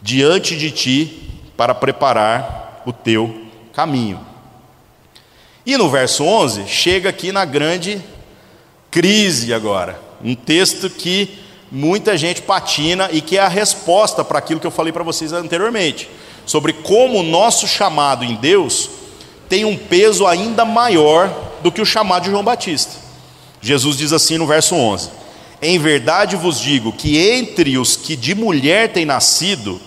[0.00, 4.20] Diante de ti para preparar o teu caminho.
[5.64, 8.02] E no verso 11, chega aqui na grande
[8.90, 10.00] crise agora.
[10.22, 11.38] Um texto que
[11.70, 15.32] muita gente patina e que é a resposta para aquilo que eu falei para vocês
[15.32, 16.10] anteriormente,
[16.44, 18.90] sobre como o nosso chamado em Deus
[19.48, 22.92] tem um peso ainda maior do que o chamado de João Batista.
[23.60, 25.10] Jesus diz assim no verso 11:
[25.60, 29.80] Em verdade vos digo que entre os que de mulher têm nascido,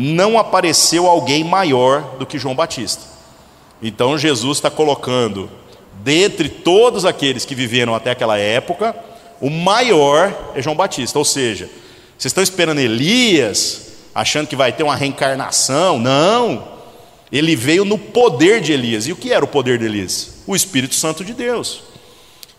[0.00, 3.02] não apareceu alguém maior do que João Batista.
[3.82, 5.50] Então Jesus está colocando,
[6.02, 8.96] dentre todos aqueles que viveram até aquela época,
[9.40, 11.18] o maior é João Batista.
[11.18, 11.66] Ou seja,
[12.16, 15.98] vocês estão esperando Elias, achando que vai ter uma reencarnação?
[15.98, 16.80] Não.
[17.30, 19.06] Ele veio no poder de Elias.
[19.06, 20.42] E o que era o poder de Elias?
[20.46, 21.82] O Espírito Santo de Deus.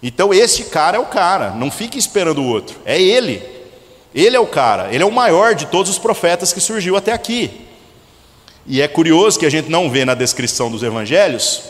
[0.04, 3.61] Então esse cara é o cara, não fique esperando o outro, é ele.
[4.14, 7.14] Ele é o cara, ele é o maior de todos os profetas que surgiu até
[7.14, 7.68] aqui.
[8.68, 11.62] E é curioso que a gente não vê na descrição dos evangelhos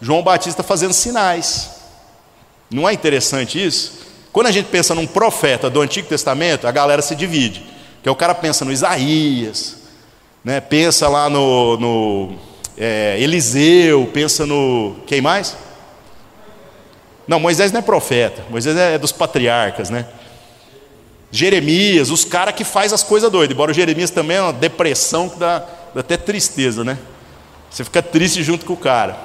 [0.00, 1.70] João Batista fazendo sinais.
[2.70, 4.06] Não é interessante isso?
[4.32, 7.64] Quando a gente pensa num profeta do Antigo Testamento, a galera se divide.
[8.02, 9.76] Que o cara pensa no Isaías,
[10.44, 10.60] né?
[10.60, 12.34] pensa lá no, no
[12.76, 14.96] é, Eliseu, pensa no.
[15.06, 15.56] Quem mais?
[17.26, 20.06] Não, Moisés não é profeta, Moisés é dos patriarcas, né?
[21.30, 25.28] Jeremias, os caras que faz as coisas doidas, embora o Jeremias também é uma depressão
[25.28, 25.58] que dá,
[25.94, 26.98] dá até tristeza, né?
[27.70, 29.16] Você fica triste junto com o cara.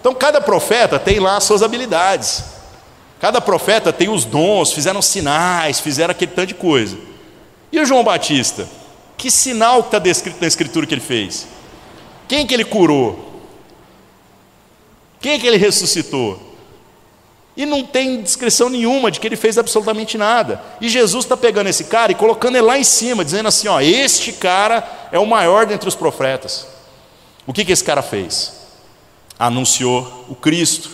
[0.00, 2.44] Então cada profeta tem lá as suas habilidades.
[3.20, 6.96] Cada profeta tem os dons, fizeram sinais, fizeram aquele tanto de coisa.
[7.70, 8.66] E o João Batista?
[9.16, 11.46] Que sinal que está descrito na escritura que ele fez?
[12.26, 13.42] Quem que ele curou?
[15.20, 16.49] Quem que ele ressuscitou?
[17.56, 20.62] E não tem descrição nenhuma de que ele fez absolutamente nada.
[20.80, 23.80] E Jesus está pegando esse cara e colocando ele lá em cima, dizendo assim: ó,
[23.80, 26.66] este cara é o maior dentre os profetas.
[27.46, 28.52] O que, que esse cara fez?
[29.38, 30.90] Anunciou o Cristo,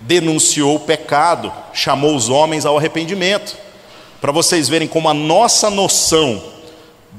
[0.00, 3.56] denunciou o pecado, chamou os homens ao arrependimento.
[4.20, 6.42] Para vocês verem como a nossa noção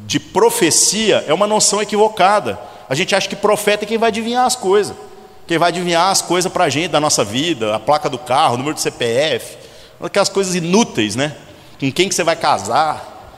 [0.06, 2.60] de profecia é uma noção equivocada.
[2.90, 4.96] A gente acha que profeta é quem vai adivinhar as coisas.
[5.50, 8.54] Quem vai adivinhar as coisas para a gente da nossa vida, a placa do carro,
[8.54, 9.58] o número do CPF,
[10.00, 11.36] aquelas coisas inúteis, né?
[11.80, 13.34] Com quem que você vai casar?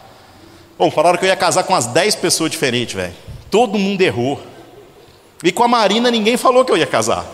[0.77, 3.13] Bom, falaram que eu ia casar com umas 10 pessoas diferentes, velho.
[3.49, 4.43] Todo mundo errou.
[5.41, 7.25] E com a Marina ninguém falou que eu ia casar.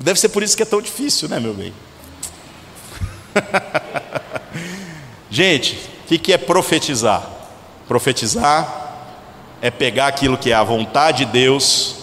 [0.00, 1.74] Deve ser por isso que é tão difícil, né, meu bem?
[5.28, 5.78] Gente,
[6.10, 7.28] o que é profetizar?
[7.86, 8.94] Profetizar
[9.60, 11.97] é pegar aquilo que é a vontade de Deus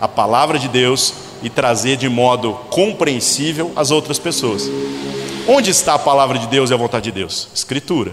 [0.00, 4.70] a palavra de Deus e trazer de modo compreensível às outras pessoas.
[5.48, 7.48] Onde está a palavra de Deus e a vontade de Deus?
[7.54, 8.12] Escritura.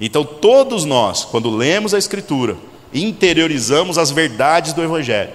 [0.00, 2.56] Então, todos nós, quando lemos a Escritura,
[2.92, 5.32] interiorizamos as verdades do Evangelho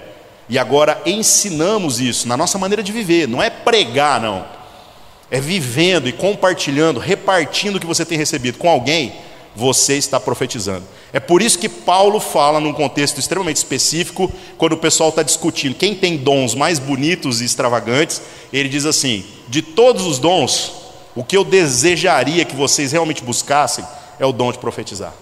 [0.48, 4.44] e agora ensinamos isso na nossa maneira de viver, não é pregar, não,
[5.30, 9.12] é vivendo e compartilhando, repartindo o que você tem recebido com alguém
[9.54, 10.84] você está profetizando.
[11.12, 15.74] É por isso que Paulo fala num contexto extremamente específico, quando o pessoal está discutindo
[15.74, 20.72] quem tem dons mais bonitos e extravagantes, ele diz assim: de todos os dons,
[21.14, 23.84] o que eu desejaria que vocês realmente buscassem
[24.18, 25.12] é o dom de profetizar.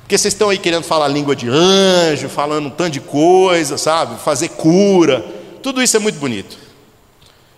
[0.00, 4.20] Porque vocês estão aí querendo falar língua de anjo, falando um tanto de coisa, sabe?
[4.20, 5.24] Fazer cura,
[5.62, 6.58] tudo isso é muito bonito.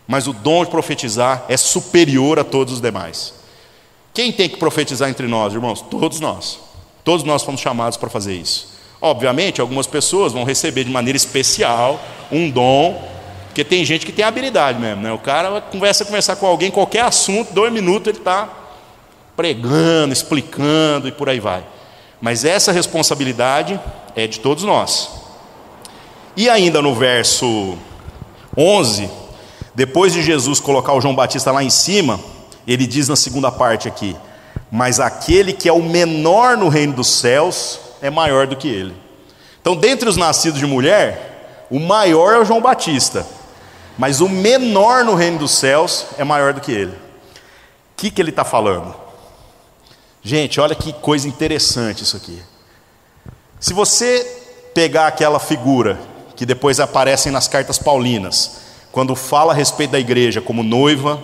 [0.06, 3.41] Mas o dom de profetizar é superior a todos os demais.
[4.14, 5.80] Quem tem que profetizar entre nós, irmãos?
[5.80, 6.58] Todos nós.
[7.02, 8.72] Todos nós fomos chamados para fazer isso.
[9.00, 13.02] Obviamente, algumas pessoas vão receber de maneira especial um dom,
[13.46, 15.12] porque tem gente que tem habilidade mesmo, né?
[15.12, 18.48] O cara conversa conversar com alguém, qualquer assunto, dois minutos ele está
[19.34, 21.64] pregando, explicando e por aí vai.
[22.20, 23.80] Mas essa responsabilidade
[24.14, 25.10] é de todos nós.
[26.36, 27.76] E ainda no verso
[28.56, 29.10] 11,
[29.74, 32.20] depois de Jesus colocar o João Batista lá em cima,
[32.66, 34.16] ele diz na segunda parte aqui:
[34.70, 38.94] Mas aquele que é o menor no reino dos céus é maior do que ele.
[39.60, 43.26] Então, dentre os nascidos de mulher, o maior é o João Batista,
[43.96, 46.92] mas o menor no reino dos céus é maior do que ele.
[46.92, 46.98] O
[47.96, 48.94] que, que ele está falando?
[50.22, 52.42] Gente, olha que coisa interessante isso aqui.
[53.60, 54.24] Se você
[54.74, 55.98] pegar aquela figura
[56.34, 61.22] que depois aparecem nas cartas paulinas, quando fala a respeito da igreja como noiva,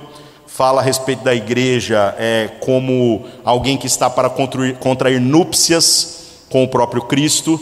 [0.59, 6.65] fala a respeito da igreja é, como alguém que está para contrair, contrair núpcias com
[6.65, 7.61] o próprio Cristo,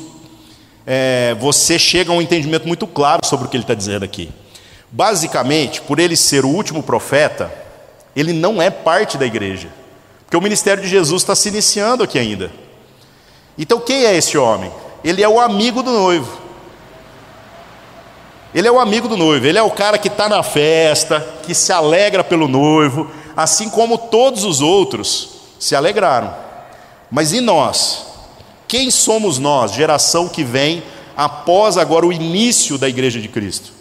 [0.86, 4.30] é, você chega a um entendimento muito claro sobre o que ele está dizendo aqui.
[4.90, 7.52] Basicamente, por ele ser o último profeta,
[8.16, 9.68] ele não é parte da igreja,
[10.24, 12.50] porque o ministério de Jesus está se iniciando aqui ainda.
[13.58, 14.72] Então, quem é esse homem?
[15.04, 16.45] Ele é o amigo do noivo.
[18.56, 21.54] Ele é o amigo do noivo, ele é o cara que está na festa, que
[21.54, 26.34] se alegra pelo noivo, assim como todos os outros se alegraram.
[27.10, 28.06] Mas e nós?
[28.66, 30.82] Quem somos nós, geração que vem
[31.14, 33.72] após agora o início da igreja de Cristo?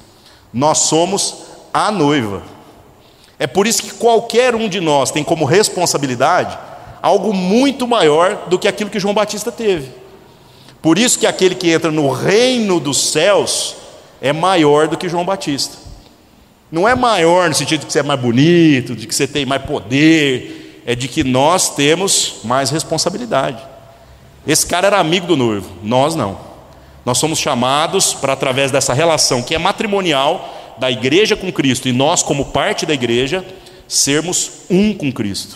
[0.54, 1.38] Nós somos
[1.74, 2.44] a noiva.
[3.40, 6.60] É por isso que qualquer um de nós tem como responsabilidade
[7.02, 9.90] algo muito maior do que aquilo que João Batista teve.
[10.82, 13.85] Por isso que aquele que entra no reino dos céus
[14.26, 15.78] é maior do que João Batista.
[16.72, 19.46] Não é maior no sentido de que você é mais bonito, de que você tem
[19.46, 23.62] mais poder, é de que nós temos mais responsabilidade.
[24.48, 26.40] Esse cara era amigo do noivo, nós não.
[27.06, 31.94] Nós somos chamados para, através dessa relação que é matrimonial da igreja com Cristo e
[31.94, 33.46] nós, como parte da igreja,
[33.88, 35.56] sermos um com Cristo.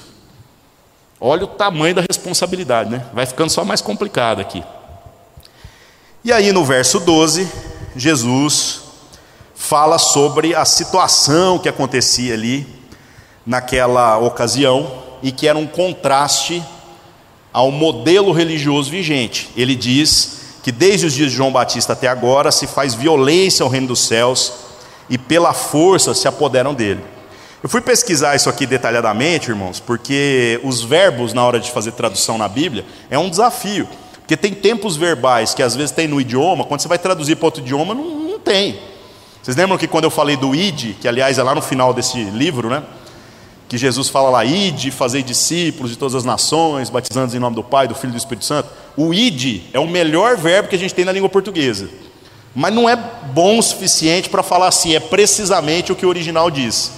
[1.19, 3.03] Olha o tamanho da responsabilidade, né?
[3.15, 4.63] Vai ficando só mais complicado aqui.
[6.23, 8.81] E aí no verso 12, Jesus
[9.55, 12.65] fala sobre a situação que acontecia ali
[13.45, 16.63] naquela ocasião e que era um contraste
[17.51, 19.49] ao modelo religioso vigente.
[19.55, 23.69] Ele diz que desde os dias de João Batista até agora se faz violência ao
[23.69, 24.53] reino dos céus
[25.09, 27.03] e pela força se apoderam dele.
[27.61, 32.37] Eu fui pesquisar isso aqui detalhadamente, irmãos, porque os verbos na hora de fazer tradução
[32.37, 33.87] na Bíblia é um desafio.
[34.29, 37.47] Porque tem tempos verbais que às vezes tem no idioma, quando você vai traduzir para
[37.47, 38.79] outro idioma, não, não tem.
[39.41, 42.25] Vocês lembram que quando eu falei do id, que aliás é lá no final desse
[42.25, 42.83] livro, né?
[43.67, 47.63] Que Jesus fala lá, id, fazer discípulos de todas as nações, batizando em nome do
[47.63, 48.69] Pai, do Filho e do Espírito Santo.
[48.95, 51.89] O id é o melhor verbo que a gente tem na língua portuguesa.
[52.53, 52.95] Mas não é
[53.33, 56.91] bom o suficiente para falar assim, é precisamente o que o original diz.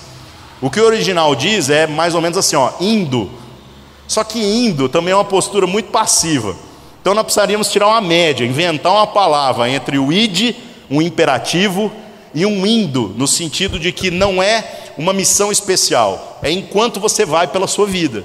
[0.59, 3.31] O que o original diz é mais ou menos assim, ó, indo.
[4.05, 6.69] Só que indo também é uma postura muito passiva.
[7.01, 10.55] Então nós precisaríamos tirar uma média, inventar uma palavra entre o id,
[10.89, 11.91] um imperativo,
[12.33, 17.25] e um indo, no sentido de que não é uma missão especial, é enquanto você
[17.25, 18.23] vai pela sua vida.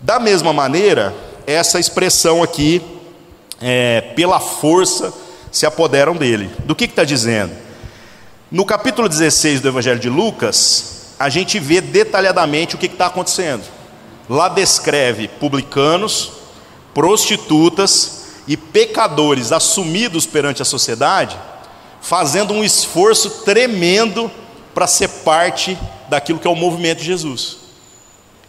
[0.00, 1.14] Da mesma maneira,
[1.46, 2.80] essa expressão aqui,
[3.60, 5.12] é, pela força,
[5.50, 6.50] se apoderam dele.
[6.60, 7.52] Do que está dizendo?
[8.50, 13.64] No capítulo 16 do Evangelho de Lucas, a gente vê detalhadamente o que está acontecendo.
[14.28, 16.32] Lá descreve publicanos,
[16.94, 21.36] prostitutas e pecadores assumidos perante a sociedade,
[22.00, 24.30] fazendo um esforço tremendo
[24.74, 25.78] para ser parte
[26.08, 27.58] daquilo que é o movimento de Jesus.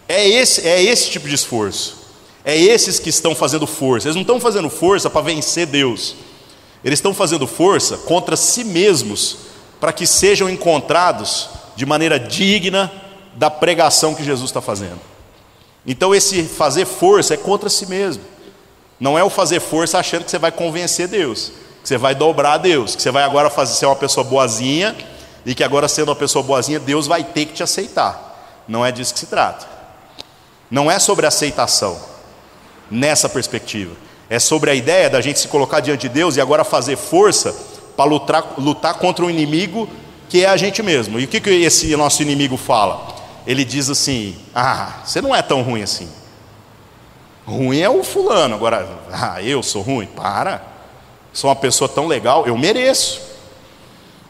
[0.08, 2.06] É esse, é esse tipo de esforço.
[2.44, 4.06] É esses que estão fazendo força.
[4.06, 6.14] Eles não estão fazendo força para vencer Deus.
[6.84, 9.38] Eles estão fazendo força contra si mesmos,
[9.80, 12.92] para que sejam encontrados de maneira digna
[13.34, 15.00] da pregação que Jesus está fazendo.
[15.84, 18.22] Então, esse fazer força é contra si mesmo.
[18.98, 22.54] Não é o fazer força achando que você vai convencer Deus, que você vai dobrar
[22.54, 24.96] a Deus, que você vai agora fazer ser uma pessoa boazinha
[25.44, 28.64] e que agora sendo uma pessoa boazinha, Deus vai ter que te aceitar.
[28.66, 29.66] Não é disso que se trata.
[30.70, 31.96] Não é sobre aceitação
[32.90, 33.94] nessa perspectiva.
[34.28, 37.54] É sobre a ideia da gente se colocar diante de Deus e agora fazer força
[37.96, 39.88] para lutar, lutar contra um inimigo
[40.28, 41.20] que é a gente mesmo.
[41.20, 43.14] E o que, que esse nosso inimigo fala?
[43.46, 46.08] Ele diz assim: Ah, você não é tão ruim assim.
[47.46, 50.06] Ruim é o fulano, agora, ah, eu sou ruim?
[50.06, 50.60] Para.
[51.32, 53.20] Sou uma pessoa tão legal, eu mereço.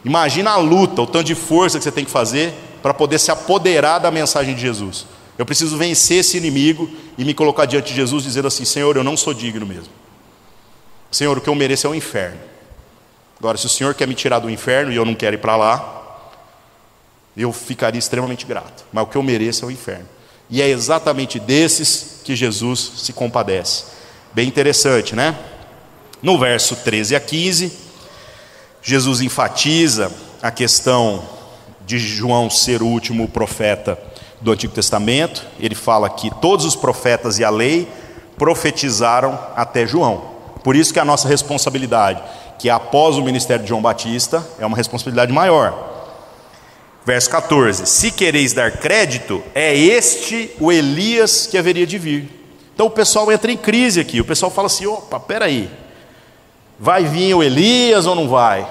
[0.05, 3.31] Imagina a luta, o tanto de força que você tem que fazer para poder se
[3.31, 5.07] apoderar da mensagem de Jesus.
[5.37, 9.03] Eu preciso vencer esse inimigo e me colocar diante de Jesus dizendo assim: Senhor, eu
[9.03, 9.91] não sou digno mesmo.
[11.09, 12.39] Senhor, o que eu mereço é o inferno.
[13.39, 15.55] Agora, se o Senhor quer me tirar do inferno e eu não quero ir para
[15.55, 16.29] lá,
[17.35, 18.85] eu ficaria extremamente grato.
[18.91, 20.07] Mas o que eu mereço é o inferno.
[20.49, 23.85] E é exatamente desses que Jesus se compadece.
[24.33, 25.33] Bem interessante, né?
[26.21, 27.71] No verso 13 a 15,
[28.83, 30.11] Jesus enfatiza
[30.41, 31.23] a questão
[31.85, 33.97] de João ser o último profeta
[34.41, 35.45] do Antigo Testamento.
[35.57, 37.87] Ele fala que todos os profetas e a lei
[38.37, 40.35] profetizaram até João.
[40.65, 42.21] Por isso que a nossa responsabilidade
[42.59, 45.96] que após o ministério de João Batista é uma responsabilidade maior.
[47.07, 52.29] Verso 14: Se quereis dar crédito, é este o Elias que haveria de vir.
[52.75, 54.19] Então o pessoal entra em crise aqui.
[54.19, 55.71] O pessoal fala assim: opa, peraí,
[56.77, 58.67] vai vir o Elias ou não vai?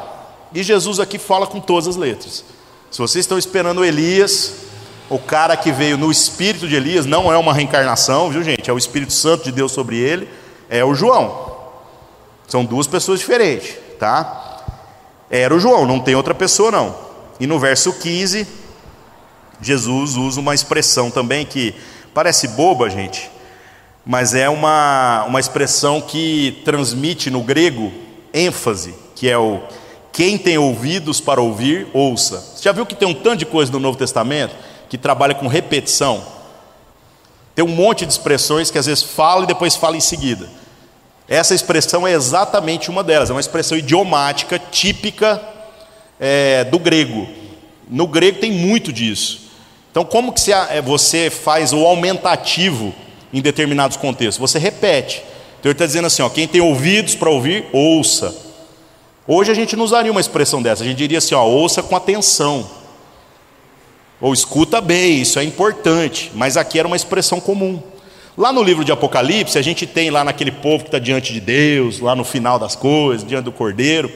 [0.53, 2.45] E Jesus aqui fala com todas as letras.
[2.91, 4.67] Se vocês estão esperando o Elias,
[5.09, 8.69] o cara que veio no espírito de Elias, não é uma reencarnação, viu gente?
[8.69, 10.29] É o Espírito Santo de Deus sobre ele,
[10.69, 11.57] é o João.
[12.47, 14.63] São duas pessoas diferentes, tá?
[15.31, 17.06] Era o João, não tem outra pessoa não.
[17.39, 18.47] E no verso 15,
[19.61, 21.75] Jesus usa uma expressão também que
[22.15, 23.31] parece boba, gente,
[24.05, 27.93] mas é uma, uma expressão que transmite no grego
[28.33, 29.61] ênfase, que é o
[30.13, 32.41] Quem tem ouvidos para ouvir, ouça.
[32.41, 34.55] Você já viu que tem um tanto de coisa no Novo Testamento
[34.89, 36.25] que trabalha com repetição?
[37.55, 40.49] Tem um monte de expressões que às vezes fala e depois fala em seguida.
[41.29, 45.56] Essa expressão é exatamente uma delas, é uma expressão idiomática típica
[46.21, 47.27] é, do grego.
[47.89, 49.51] No grego tem muito disso.
[49.91, 52.95] Então, como que é, você faz o aumentativo
[53.33, 54.39] em determinados contextos?
[54.39, 55.23] Você repete.
[55.59, 58.35] Então, ele está dizendo assim: ó, quem tem ouvidos para ouvir, ouça.
[59.27, 61.97] Hoje a gente não usaria uma expressão dessa, a gente diria assim: ó, ouça com
[61.97, 62.69] atenção.
[64.21, 66.31] Ou escuta bem, isso é importante.
[66.35, 67.83] Mas aqui era uma expressão comum.
[68.37, 71.41] Lá no livro de Apocalipse, a gente tem lá naquele povo que está diante de
[71.41, 74.13] Deus, lá no final das coisas, diante do Cordeiro,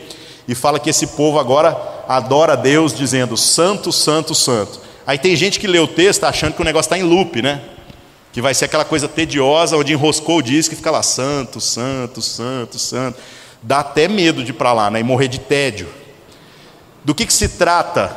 [0.51, 4.81] e fala que esse povo agora adora a Deus, dizendo Santo, Santo, Santo.
[5.07, 7.63] Aí tem gente que lê o texto achando que o negócio está em loop, né?
[8.33, 12.21] Que vai ser aquela coisa tediosa, onde enroscou o disco e fica lá, Santo, Santo,
[12.21, 13.17] Santo, Santo.
[13.63, 14.99] Dá até medo de ir para lá, né?
[14.99, 15.87] E morrer de tédio.
[17.05, 18.09] Do que, que se trata,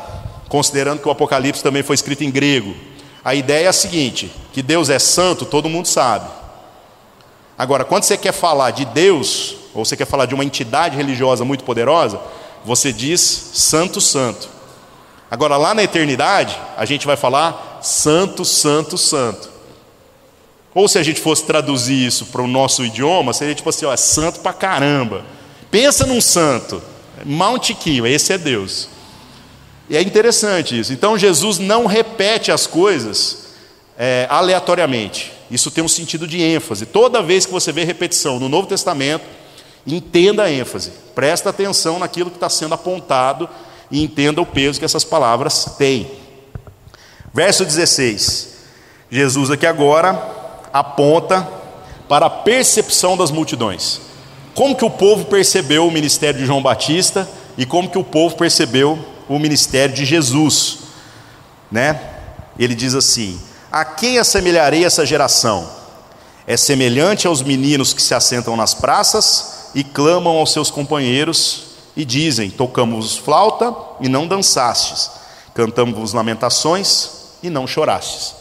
[0.49, 2.75] considerando que o Apocalipse também foi escrito em grego?
[3.23, 6.31] A ideia é a seguinte: que Deus é santo, todo mundo sabe.
[7.55, 11.43] Agora, quando você quer falar de Deus, ou você quer falar de uma entidade religiosa
[11.43, 12.19] muito poderosa,
[12.63, 14.49] você diz santo, santo.
[15.29, 19.49] Agora, lá na eternidade, a gente vai falar santo, santo, santo.
[20.75, 23.93] Ou se a gente fosse traduzir isso para o nosso idioma, seria tipo assim: ó,
[23.93, 25.23] é santo pra caramba.
[25.69, 26.81] Pensa num santo,
[27.79, 28.89] Kill, esse é Deus.
[29.89, 30.93] E é interessante isso.
[30.93, 33.47] Então Jesus não repete as coisas
[33.97, 35.31] é, aleatoriamente.
[35.51, 36.85] Isso tem um sentido de ênfase.
[36.85, 39.25] Toda vez que você vê repetição no Novo Testamento,
[39.85, 40.91] entenda a ênfase.
[41.13, 43.49] Presta atenção naquilo que está sendo apontado
[43.91, 46.09] e entenda o peso que essas palavras têm.
[47.33, 48.53] Verso 16.
[49.09, 50.19] Jesus aqui agora
[50.71, 51.47] aponta
[52.07, 54.01] para a percepção das multidões.
[54.55, 57.27] Como que o povo percebeu o ministério de João Batista
[57.57, 60.79] e como que o povo percebeu o ministério de Jesus,
[61.71, 61.99] né?
[62.57, 63.39] Ele diz assim:
[63.71, 65.67] A quem assemelharei essa geração?
[66.45, 72.05] É semelhante aos meninos que se assentam nas praças e clamam aos seus companheiros e
[72.05, 75.11] dizem: Tocamos flauta e não dançastes,
[75.53, 77.09] cantamos lamentações
[77.41, 78.35] e não chorastes.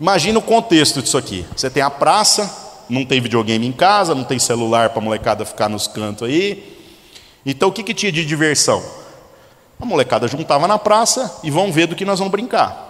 [0.00, 1.44] Imagina o contexto disso aqui.
[1.56, 2.50] Você tem a praça,
[2.88, 6.76] não tem videogame em casa, não tem celular para a molecada ficar nos cantos aí.
[7.44, 8.82] Então o que, que tinha de diversão?
[9.80, 12.86] A molecada juntava na praça e vão ver do que nós vamos brincar.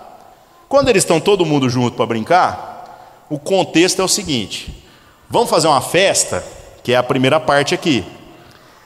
[0.68, 4.84] Quando eles estão todo mundo junto para brincar, o contexto é o seguinte:
[5.28, 6.44] vamos fazer uma festa,
[6.88, 8.02] que é a primeira parte aqui.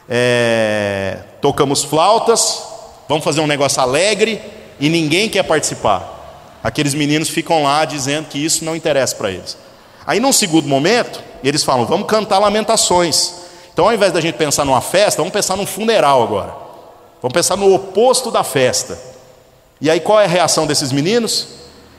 [0.08, 2.60] É, tocamos flautas,
[3.08, 4.42] vamos fazer um negócio alegre
[4.80, 6.58] e ninguém quer participar.
[6.64, 9.56] Aqueles meninos ficam lá dizendo que isso não interessa para eles.
[10.04, 13.34] Aí, num segundo momento, eles falam: vamos cantar lamentações.
[13.72, 16.56] Então, ao invés da gente pensar numa festa, vamos pensar num funeral agora.
[17.22, 18.98] Vamos pensar no oposto da festa.
[19.80, 21.46] E aí qual é a reação desses meninos?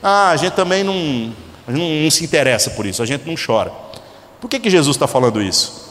[0.03, 1.33] Ah, a gente também não,
[1.65, 3.71] não, não se interessa por isso, a gente não chora.
[4.41, 5.82] Por que, que Jesus está falando isso?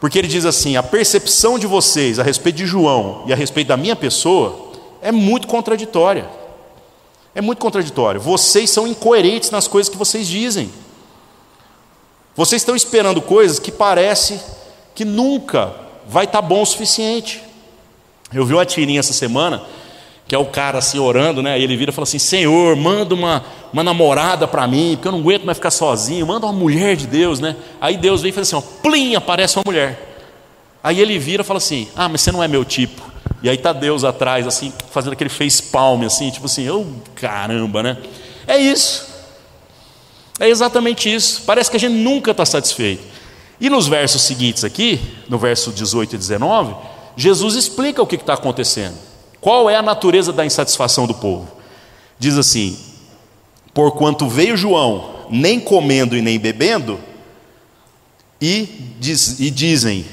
[0.00, 3.68] Porque ele diz assim: a percepção de vocês a respeito de João e a respeito
[3.68, 4.70] da minha pessoa
[5.00, 6.28] é muito contraditória.
[7.34, 8.20] É muito contraditório.
[8.20, 10.70] Vocês são incoerentes nas coisas que vocês dizem.
[12.34, 14.40] Vocês estão esperando coisas que parece
[14.94, 15.74] que nunca
[16.06, 17.42] vai estar tá bom o suficiente.
[18.32, 19.62] Eu vi uma tirinha essa semana,
[20.28, 21.58] que é o cara assim orando, né?
[21.58, 25.12] E ele vira e fala assim: Senhor, manda uma, uma namorada para mim, porque eu
[25.12, 27.56] não aguento mais ficar sozinho, manda uma mulher de Deus, né?
[27.80, 30.04] Aí Deus vem e fala assim: ó, plim, aparece uma mulher.
[30.84, 33.08] Aí ele vira e fala assim: Ah, mas você não é meu tipo.
[33.42, 37.82] E aí tá Deus atrás, assim, fazendo aquele face palm, assim, tipo assim, oh caramba,
[37.82, 37.96] né?
[38.46, 39.06] É isso.
[40.40, 41.42] É exatamente isso.
[41.46, 43.02] Parece que a gente nunca está satisfeito.
[43.60, 46.74] E nos versos seguintes aqui, no verso 18 e 19,
[47.16, 49.07] Jesus explica o que está acontecendo.
[49.40, 51.48] Qual é a natureza da insatisfação do povo?
[52.18, 52.78] Diz assim:
[53.72, 56.98] Porquanto veio João, nem comendo e nem bebendo,
[58.40, 60.04] e, diz, e dizem: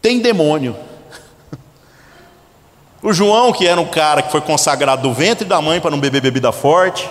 [0.00, 0.76] tem demônio.
[3.02, 6.00] O João, que era um cara que foi consagrado do ventre da mãe para não
[6.00, 7.08] beber bebida forte,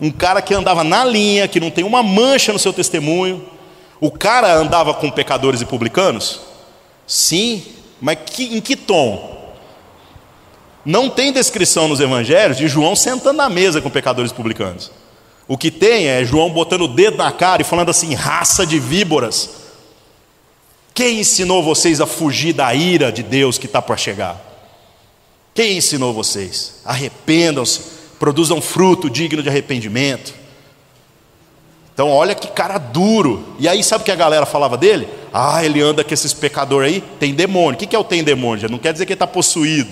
[0.00, 3.44] um cara que andava na linha, que não tem uma mancha no seu testemunho,
[4.00, 6.40] o cara andava com pecadores e publicanos?
[7.06, 7.62] Sim,
[8.00, 9.39] mas que, em que tom?
[10.84, 14.90] Não tem descrição nos evangelhos de João sentando na mesa com pecadores publicanos.
[15.46, 18.78] O que tem é João botando o dedo na cara e falando assim: raça de
[18.78, 19.50] víboras.
[20.94, 24.40] Quem ensinou vocês a fugir da ira de Deus que está para chegar?
[25.54, 26.80] Quem ensinou vocês?
[26.84, 27.80] Arrependam-se,
[28.18, 30.34] produzam fruto digno de arrependimento.
[31.92, 33.54] Então, olha que cara duro.
[33.58, 35.08] E aí, sabe o que a galera falava dele?
[35.32, 37.74] Ah, ele anda com esses pecadores aí, tem demônio.
[37.74, 38.70] O que é o tem demônio?
[38.70, 39.90] Não quer dizer que ele está possuído.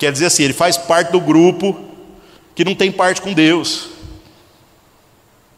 [0.00, 1.78] Quer dizer assim, ele faz parte do grupo
[2.54, 3.90] que não tem parte com Deus.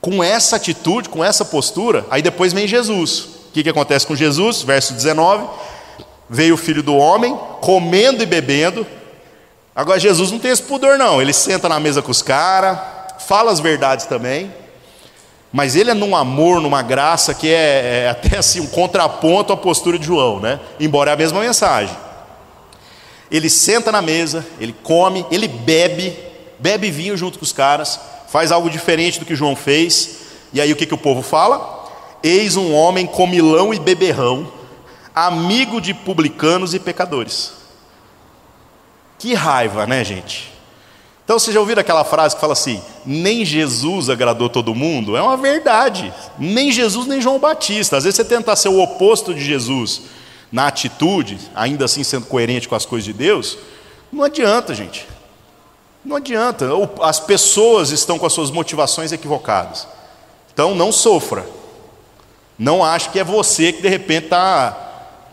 [0.00, 3.20] Com essa atitude, com essa postura, aí depois vem Jesus.
[3.20, 4.62] O que, que acontece com Jesus?
[4.62, 5.46] Verso 19:
[6.28, 8.84] Veio o filho do homem, comendo e bebendo.
[9.76, 11.22] Agora, Jesus não tem esse pudor, não.
[11.22, 12.76] Ele senta na mesa com os caras,
[13.20, 14.52] fala as verdades também.
[15.52, 19.56] Mas ele é num amor, numa graça que é, é, até assim um contraponto à
[19.56, 20.58] postura de João, né?
[20.80, 21.96] Embora é a mesma mensagem.
[23.32, 26.14] Ele senta na mesa, ele come, ele bebe,
[26.58, 30.18] bebe vinho junto com os caras, faz algo diferente do que João fez.
[30.52, 31.82] E aí o que, que o povo fala?
[32.22, 34.52] Eis um homem comilão e beberrão,
[35.14, 37.54] amigo de publicanos e pecadores.
[39.18, 40.52] Que raiva, né, gente?
[41.24, 45.16] Então vocês já ouviram aquela frase que fala assim: nem Jesus agradou todo mundo?
[45.16, 46.12] É uma verdade.
[46.38, 47.96] Nem Jesus, nem João Batista.
[47.96, 50.02] Às vezes você tenta ser o oposto de Jesus
[50.52, 53.56] na atitude, ainda assim sendo coerente com as coisas de Deus,
[54.12, 55.08] não adianta, gente.
[56.04, 56.68] Não adianta.
[57.00, 59.88] As pessoas estão com as suas motivações equivocadas.
[60.52, 61.46] Então não sofra.
[62.58, 64.70] Não ache que é você que de repente está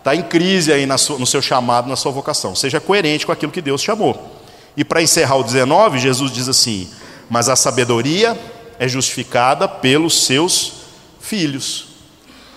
[0.04, 2.56] tá em crise aí no seu chamado, na sua vocação.
[2.56, 4.40] Seja coerente com aquilo que Deus chamou.
[4.78, 6.90] E para encerrar o 19, Jesus diz assim:
[7.30, 8.40] Mas a sabedoria
[8.80, 10.74] é justificada pelos seus
[11.20, 11.89] filhos.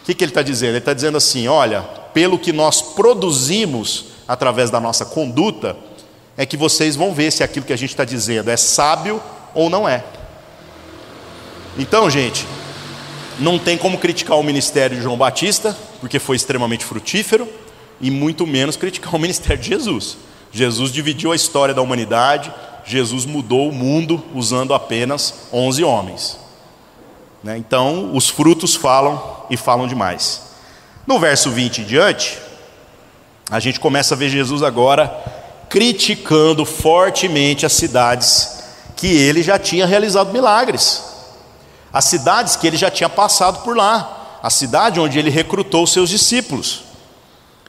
[0.02, 0.70] O que, que ele está dizendo?
[0.70, 1.82] Ele está dizendo assim: olha,
[2.12, 5.76] pelo que nós produzimos através da nossa conduta,
[6.36, 9.22] é que vocês vão ver se aquilo que a gente está dizendo é sábio
[9.54, 10.02] ou não é.
[11.78, 12.46] Então, gente,
[13.38, 17.48] não tem como criticar o ministério de João Batista, porque foi extremamente frutífero,
[18.00, 20.18] e muito menos criticar o ministério de Jesus.
[20.50, 22.52] Jesus dividiu a história da humanidade,
[22.84, 26.41] Jesus mudou o mundo usando apenas 11 homens.
[27.42, 27.58] Né?
[27.58, 30.42] Então, os frutos falam e falam demais.
[31.06, 32.38] No verso 20 em diante,
[33.50, 35.12] a gente começa a ver Jesus agora
[35.68, 38.62] criticando fortemente as cidades
[38.94, 41.02] que ele já tinha realizado milagres,
[41.92, 46.08] as cidades que ele já tinha passado por lá, a cidade onde ele recrutou seus
[46.08, 46.84] discípulos.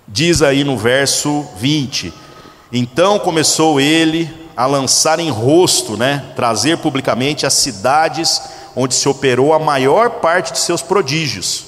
[0.08, 2.14] Diz aí no verso 20:
[2.72, 8.42] então começou ele a lançar em rosto, né, trazer publicamente as cidades
[8.76, 11.66] onde se operou a maior parte de seus prodígios.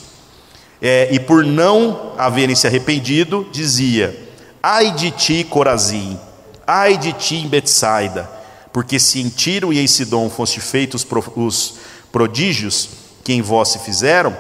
[0.82, 4.30] É, e por não haverem se arrependido, dizia:
[4.62, 6.20] Ai de ti, Corazim,
[6.66, 8.30] ai de ti Betsaida,
[8.74, 11.76] porque se em Tiro e em Sidom fossem feitos os
[12.12, 12.90] prodígios
[13.24, 14.36] que em vós se fizeram,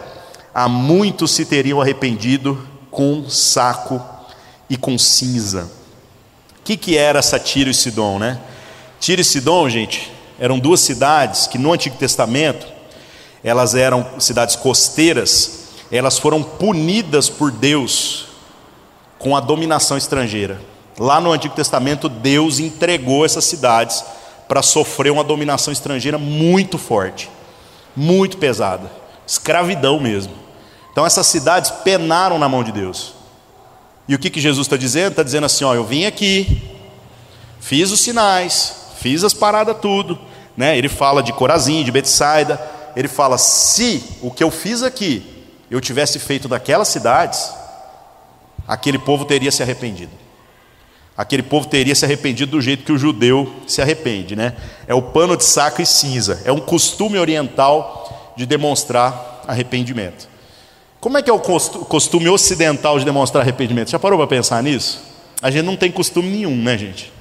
[0.54, 4.02] há muitos se teriam arrependido com saco
[4.70, 5.70] e com cinza
[6.66, 8.40] que, que era essa Tiro e Sidom, né?
[9.00, 12.68] Tiro e Sidom, gente, eram duas cidades que no Antigo Testamento,
[13.44, 18.28] elas eram cidades costeiras, elas foram punidas por Deus
[19.20, 20.60] com a dominação estrangeira.
[20.98, 24.04] Lá no Antigo Testamento, Deus entregou essas cidades
[24.48, 27.30] para sofrer uma dominação estrangeira muito forte,
[27.96, 28.92] muito pesada,
[29.28, 30.34] escravidão mesmo.
[30.92, 33.14] Então essas cidades penaram na mão de Deus.
[34.08, 35.12] E o que, que Jesus está dizendo?
[35.12, 36.62] Está dizendo assim: ó, eu vim aqui,
[37.60, 40.18] fiz os sinais, fiz as paradas tudo.
[40.58, 40.76] Né?
[40.76, 42.60] Ele fala de Corazim, de Betsaida.
[42.96, 45.24] Ele fala: se o que eu fiz aqui
[45.70, 47.52] eu tivesse feito daquelas cidades,
[48.68, 50.12] aquele povo teria se arrependido.
[51.16, 54.56] Aquele povo teria se arrependido do jeito que o judeu se arrepende, né?
[54.88, 56.42] É o pano de saco e cinza.
[56.44, 60.28] É um costume oriental de demonstrar arrependimento.
[61.00, 63.92] Como é que é o costume ocidental de demonstrar arrependimento?
[63.92, 65.00] Já parou para pensar nisso?
[65.42, 67.15] A gente não tem costume nenhum, né, gente?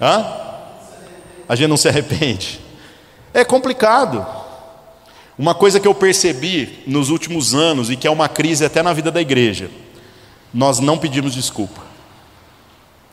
[0.00, 0.24] Hã?
[1.48, 2.60] A gente não se arrepende.
[3.32, 4.26] É complicado.
[5.38, 8.92] Uma coisa que eu percebi nos últimos anos e que é uma crise até na
[8.92, 9.70] vida da igreja,
[10.52, 11.82] nós não pedimos desculpa.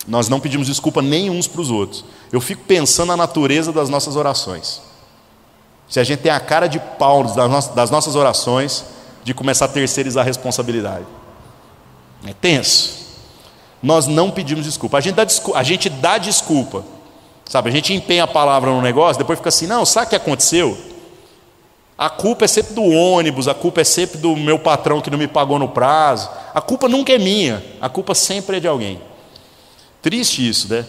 [0.07, 2.05] Nós não pedimos desculpa nem uns para os outros.
[2.31, 4.81] Eu fico pensando na natureza das nossas orações.
[5.87, 7.33] Se a gente tem a cara de Paulo
[7.75, 8.85] das nossas orações,
[9.23, 11.05] de começar a terceirizar a responsabilidade.
[12.25, 13.02] É tenso.
[13.83, 14.97] Nós não pedimos desculpa.
[14.97, 16.85] A gente dá desculpa, a gente dá desculpa.
[17.43, 20.15] Sabe, a gente empenha a palavra no negócio, depois fica assim: "Não, sabe o que
[20.15, 20.77] aconteceu?
[21.97, 25.17] A culpa é sempre do ônibus, a culpa é sempre do meu patrão que não
[25.17, 26.29] me pagou no prazo.
[26.55, 29.01] A culpa nunca é minha, a culpa sempre é de alguém."
[30.01, 30.85] Triste isso, né?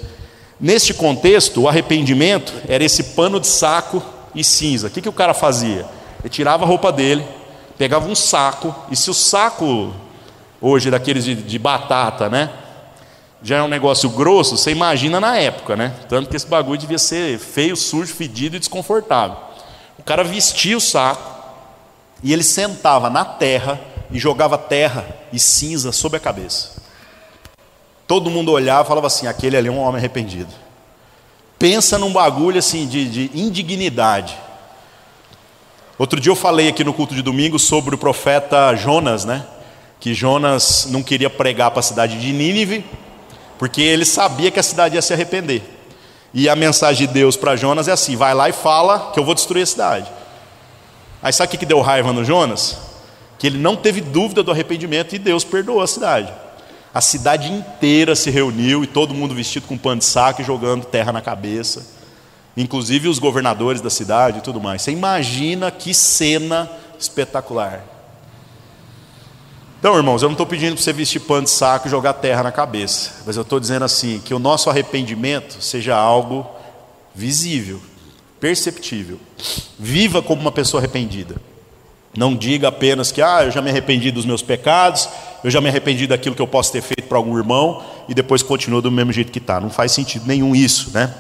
[0.61, 4.01] Neste contexto, o arrependimento era esse pano de saco
[4.35, 4.87] e cinza.
[4.87, 5.85] O que, que o cara fazia?
[6.21, 7.27] Ele tirava a roupa dele,
[7.77, 9.93] pegava um saco, e se o saco,
[10.61, 12.51] hoje daqueles de, de batata, né?
[13.45, 15.95] Já é um negócio grosso, você imagina na época, né?
[16.09, 19.37] Tanto que esse bagulho devia ser feio, sujo, fedido e desconfortável.
[19.99, 21.31] O cara vestia o saco
[22.23, 23.79] e ele sentava na terra
[24.11, 26.83] e jogava terra e cinza sobre a cabeça.
[28.07, 30.53] Todo mundo olhava e falava assim: aquele ali é um homem arrependido.
[31.59, 34.39] Pensa num bagulho assim de, de indignidade.
[35.99, 39.45] Outro dia eu falei aqui no culto de domingo sobre o profeta Jonas, né?
[40.01, 42.83] Que Jonas não queria pregar para a cidade de Nínive,
[43.59, 45.63] porque ele sabia que a cidade ia se arrepender.
[46.33, 49.25] E a mensagem de Deus para Jonas é assim: vai lá e fala que eu
[49.25, 50.11] vou destruir a cidade.
[51.23, 52.79] Aí sabe o que deu raiva no Jonas?
[53.39, 56.33] Que ele não teve dúvida do arrependimento e Deus perdoou a cidade.
[56.93, 60.85] A cidade inteira se reuniu e todo mundo vestido com pano de saco e jogando
[60.85, 61.95] terra na cabeça
[62.57, 64.83] inclusive os governadores da cidade e tudo mais.
[64.83, 67.83] Você imagina que cena espetacular.
[69.85, 72.43] Então, irmãos, eu não estou pedindo para você vestir pano de saco e jogar terra
[72.43, 76.47] na cabeça, mas eu estou dizendo assim: que o nosso arrependimento seja algo
[77.15, 77.83] visível,
[78.41, 79.21] perceptível.
[79.79, 81.37] Viva como uma pessoa arrependida.
[82.17, 85.07] Não diga apenas que, ah, eu já me arrependi dos meus pecados,
[85.45, 88.43] eu já me arrependi daquilo que eu posso ter feito para algum irmão, e depois
[88.43, 89.61] continua do mesmo jeito que está.
[89.61, 91.13] Não faz sentido nenhum isso, né?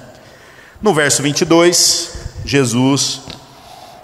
[0.80, 2.12] No verso 22,
[2.46, 3.20] Jesus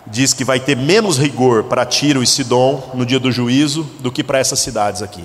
[0.06, 4.10] diz que vai ter menos rigor para Tiro e Sidom no dia do juízo do
[4.10, 5.24] que para essas cidades aqui.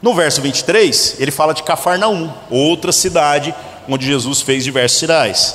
[0.00, 3.54] No verso 23, ele fala de Cafarnaum, outra cidade
[3.88, 5.54] onde Jesus fez diversos sinais.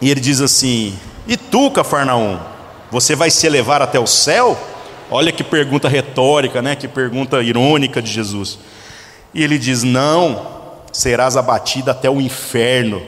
[0.00, 2.38] E ele diz assim: E tu, Cafarnaum,
[2.90, 4.58] você vai se elevar até o céu?
[5.10, 6.74] Olha que pergunta retórica, né?
[6.74, 8.58] Que pergunta irônica de Jesus.
[9.34, 10.46] E ele diz: Não,
[10.92, 13.02] serás abatida até o inferno.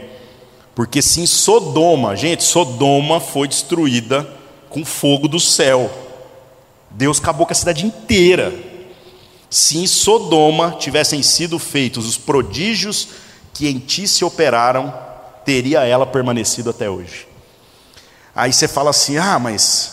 [0.75, 4.29] Porque se em Sodoma, gente, Sodoma foi destruída
[4.69, 5.91] com fogo do céu.
[6.91, 8.53] Deus acabou com a cidade inteira.
[9.49, 13.09] Se em Sodoma tivessem sido feitos os prodígios
[13.53, 14.93] que em ti se operaram,
[15.45, 17.29] teria ela permanecido até hoje.
[18.35, 19.93] Aí você fala assim: ah, mas.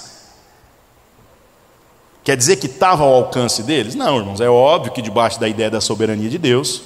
[2.23, 3.95] Quer dizer que estava ao alcance deles?
[3.95, 6.83] Não, irmãos, é óbvio que debaixo da ideia da soberania de Deus,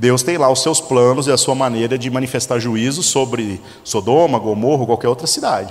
[0.00, 4.38] Deus tem lá os seus planos e a sua maneira de manifestar juízo sobre Sodoma,
[4.38, 5.70] Gomorra, qualquer outra cidade.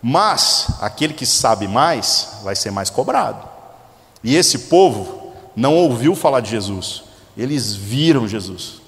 [0.00, 3.48] Mas aquele que sabe mais vai ser mais cobrado.
[4.22, 7.02] E esse povo não ouviu falar de Jesus,
[7.36, 8.80] eles viram Jesus.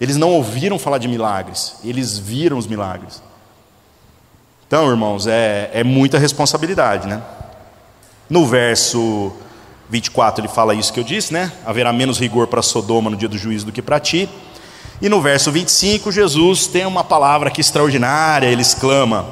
[0.00, 3.22] Eles não ouviram falar de milagres, eles viram os milagres.
[4.66, 7.22] Então, irmãos, é, é muita responsabilidade, né?
[8.30, 9.30] No verso
[9.90, 11.52] 24 ele fala isso que eu disse, né?
[11.64, 14.28] Haverá menos rigor para Sodoma no dia do juízo do que para ti.
[15.00, 19.26] E no verso 25, Jesus tem uma palavra aqui extraordinária, ele exclama: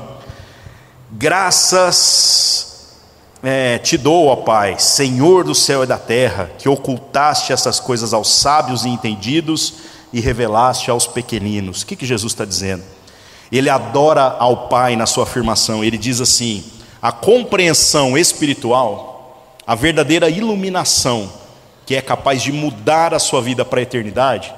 [1.10, 2.72] Graças
[3.42, 8.12] é, te dou, ó Pai, Senhor do céu e da terra, que ocultaste essas coisas
[8.12, 9.74] aos sábios e entendidos
[10.12, 11.82] e revelaste aos pequeninos.
[11.82, 12.84] O que, que Jesus está dizendo?
[13.50, 16.64] Ele adora ao Pai na sua afirmação, ele diz assim:
[17.00, 19.11] a compreensão espiritual
[19.66, 21.32] a verdadeira iluminação,
[21.86, 24.52] que é capaz de mudar a sua vida para a eternidade,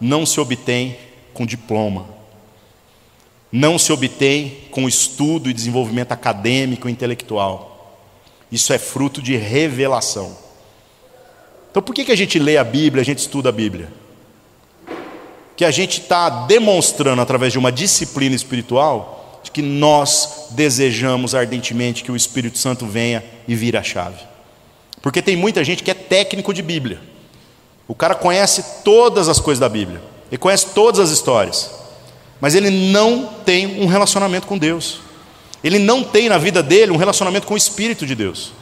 [0.00, 0.96] não se obtém
[1.32, 2.06] com diploma,
[3.50, 7.96] não se obtém com estudo e desenvolvimento acadêmico e intelectual.
[8.50, 10.36] Isso é fruto de revelação.
[11.70, 13.92] Então, por que, que a gente lê a Bíblia, a gente estuda a Bíblia?
[15.56, 22.12] Que a gente está demonstrando, através de uma disciplina espiritual, que nós desejamos ardentemente que
[22.12, 24.27] o Espírito Santo venha e vire a chave.
[25.08, 27.00] Porque tem muita gente que é técnico de Bíblia.
[27.86, 31.70] O cara conhece todas as coisas da Bíblia, ele conhece todas as histórias,
[32.38, 35.00] mas ele não tem um relacionamento com Deus.
[35.64, 38.52] Ele não tem na vida dele um relacionamento com o Espírito de Deus.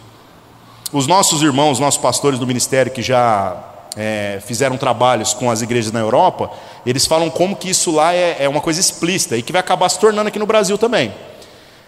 [0.93, 3.65] Os nossos irmãos, os nossos pastores do ministério que já
[3.97, 6.53] é, fizeram trabalhos com as igrejas na Europa,
[6.87, 9.89] eles falam como que isso lá é, é uma coisa explícita e que vai acabar
[9.89, 11.13] se tornando aqui no Brasil também.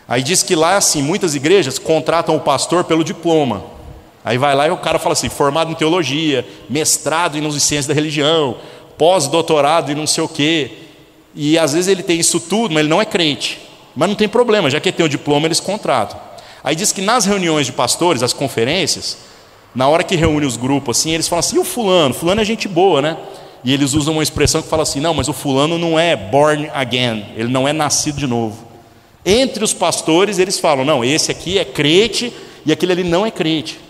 [0.09, 3.78] Aí diz que lá, assim, muitas igrejas contratam o pastor pelo diploma.
[4.25, 7.95] Aí vai lá e o cara fala assim: formado em teologia, mestrado em ciências da
[7.95, 8.57] religião,
[8.97, 10.71] pós-doutorado e não sei o quê.
[11.35, 13.61] E às vezes ele tem isso tudo, mas ele não é crente.
[13.95, 16.21] Mas não tem problema, já que tem o diploma, eles contratam.
[16.63, 19.19] Aí diz que nas reuniões de pastores, as conferências,
[19.75, 22.13] na hora que reúne os grupos assim, eles falam assim: e o fulano?
[22.13, 23.17] Fulano é gente boa, né?
[23.65, 26.69] E eles usam uma expressão que fala assim: não, mas o fulano não é born
[26.75, 28.67] again, ele não é nascido de novo.
[29.25, 32.33] Entre os pastores, eles falam: não, esse aqui é crente
[32.67, 33.88] e aquele ali não é crente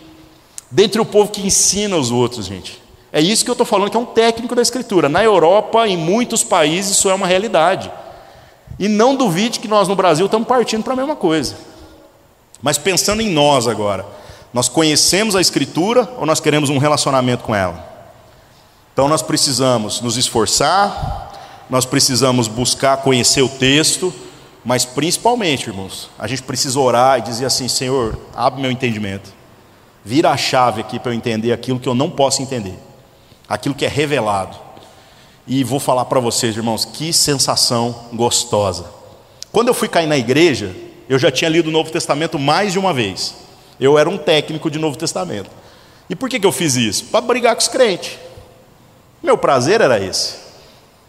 [0.70, 2.82] dentre o povo que ensina os outros, gente.
[3.12, 5.08] É isso que eu estou falando, que é um técnico da Escritura.
[5.08, 7.90] Na Europa, em muitos países, isso é uma realidade.
[8.78, 11.56] E não duvide que nós no Brasil estamos partindo para a mesma coisa.
[12.62, 14.04] Mas pensando em nós agora,
[14.52, 17.86] nós conhecemos a Escritura ou nós queremos um relacionamento com ela?
[18.92, 21.30] Então nós precisamos nos esforçar,
[21.70, 24.12] nós precisamos buscar conhecer o texto,
[24.64, 29.37] mas principalmente, irmãos, a gente precisa orar e dizer assim: Senhor, abre meu entendimento.
[30.08, 32.78] Vira a chave aqui para eu entender aquilo que eu não posso entender,
[33.46, 34.56] aquilo que é revelado.
[35.46, 38.86] E vou falar para vocês, irmãos, que sensação gostosa.
[39.52, 40.74] Quando eu fui cair na igreja,
[41.10, 43.34] eu já tinha lido o Novo Testamento mais de uma vez.
[43.78, 45.50] Eu era um técnico de Novo Testamento.
[46.08, 47.04] E por que, que eu fiz isso?
[47.06, 48.18] Para brigar com os crentes.
[49.22, 50.36] Meu prazer era esse.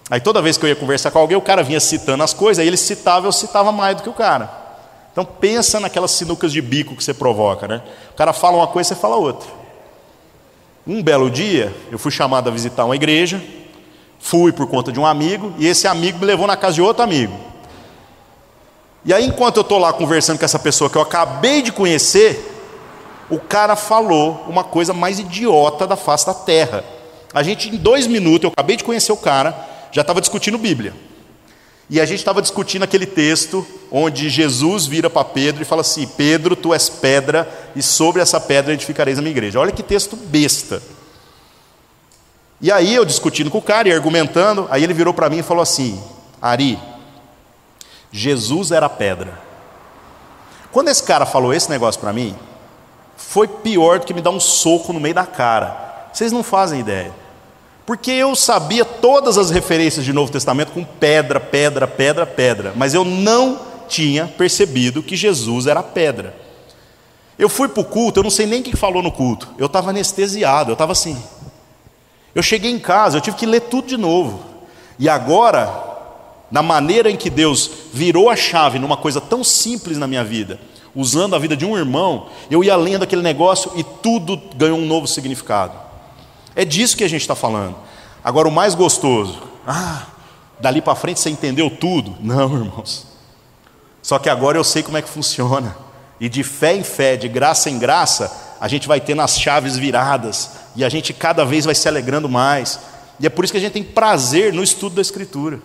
[0.09, 2.59] Aí toda vez que eu ia conversar com alguém, o cara vinha citando as coisas,
[2.61, 4.51] aí ele citava, eu citava mais do que o cara.
[5.11, 7.81] Então pensa naquelas sinucas de bico que você provoca, né?
[8.11, 9.49] O cara fala uma coisa, você fala outra.
[10.85, 13.41] Um belo dia, eu fui chamado a visitar uma igreja,
[14.19, 17.03] fui por conta de um amigo, e esse amigo me levou na casa de outro
[17.03, 17.33] amigo.
[19.05, 22.55] E aí, enquanto eu estou lá conversando com essa pessoa que eu acabei de conhecer,
[23.29, 26.83] o cara falou uma coisa mais idiota da face da terra.
[27.33, 29.55] A gente, em dois minutos, eu acabei de conhecer o cara,
[29.91, 30.93] já estava discutindo Bíblia.
[31.89, 36.05] E a gente estava discutindo aquele texto onde Jesus vira para Pedro e fala assim:
[36.05, 39.59] Pedro, tu és pedra, e sobre essa pedra edificareis a minha igreja.
[39.59, 40.81] Olha que texto besta.
[42.61, 45.43] E aí eu discutindo com o cara e argumentando, aí ele virou para mim e
[45.43, 45.99] falou assim:
[46.39, 46.77] Ari,
[48.11, 49.39] Jesus era pedra.
[50.71, 52.35] Quando esse cara falou esse negócio para mim,
[53.17, 56.09] foi pior do que me dar um soco no meio da cara.
[56.13, 57.11] Vocês não fazem ideia.
[57.89, 62.93] Porque eu sabia todas as referências de Novo Testamento com pedra, pedra, pedra, pedra, mas
[62.93, 66.35] eu não tinha percebido que Jesus era pedra.
[67.35, 69.65] Eu fui para o culto, eu não sei nem o que falou no culto, eu
[69.65, 71.17] estava anestesiado, eu estava assim.
[72.35, 74.39] Eu cheguei em casa, eu tive que ler tudo de novo.
[74.99, 75.73] E agora,
[76.51, 80.59] na maneira em que Deus virou a chave numa coisa tão simples na minha vida,
[80.93, 84.85] usando a vida de um irmão, eu ia lendo aquele negócio e tudo ganhou um
[84.85, 85.88] novo significado.
[86.55, 87.75] É disso que a gente está falando.
[88.23, 90.05] Agora, o mais gostoso, ah,
[90.59, 92.15] dali para frente você entendeu tudo?
[92.19, 93.07] Não, irmãos.
[94.01, 95.75] Só que agora eu sei como é que funciona.
[96.19, 99.77] E de fé em fé, de graça em graça, a gente vai tendo as chaves
[99.77, 100.51] viradas.
[100.75, 102.79] E a gente cada vez vai se alegrando mais.
[103.19, 105.61] E é por isso que a gente tem prazer no estudo da Escritura.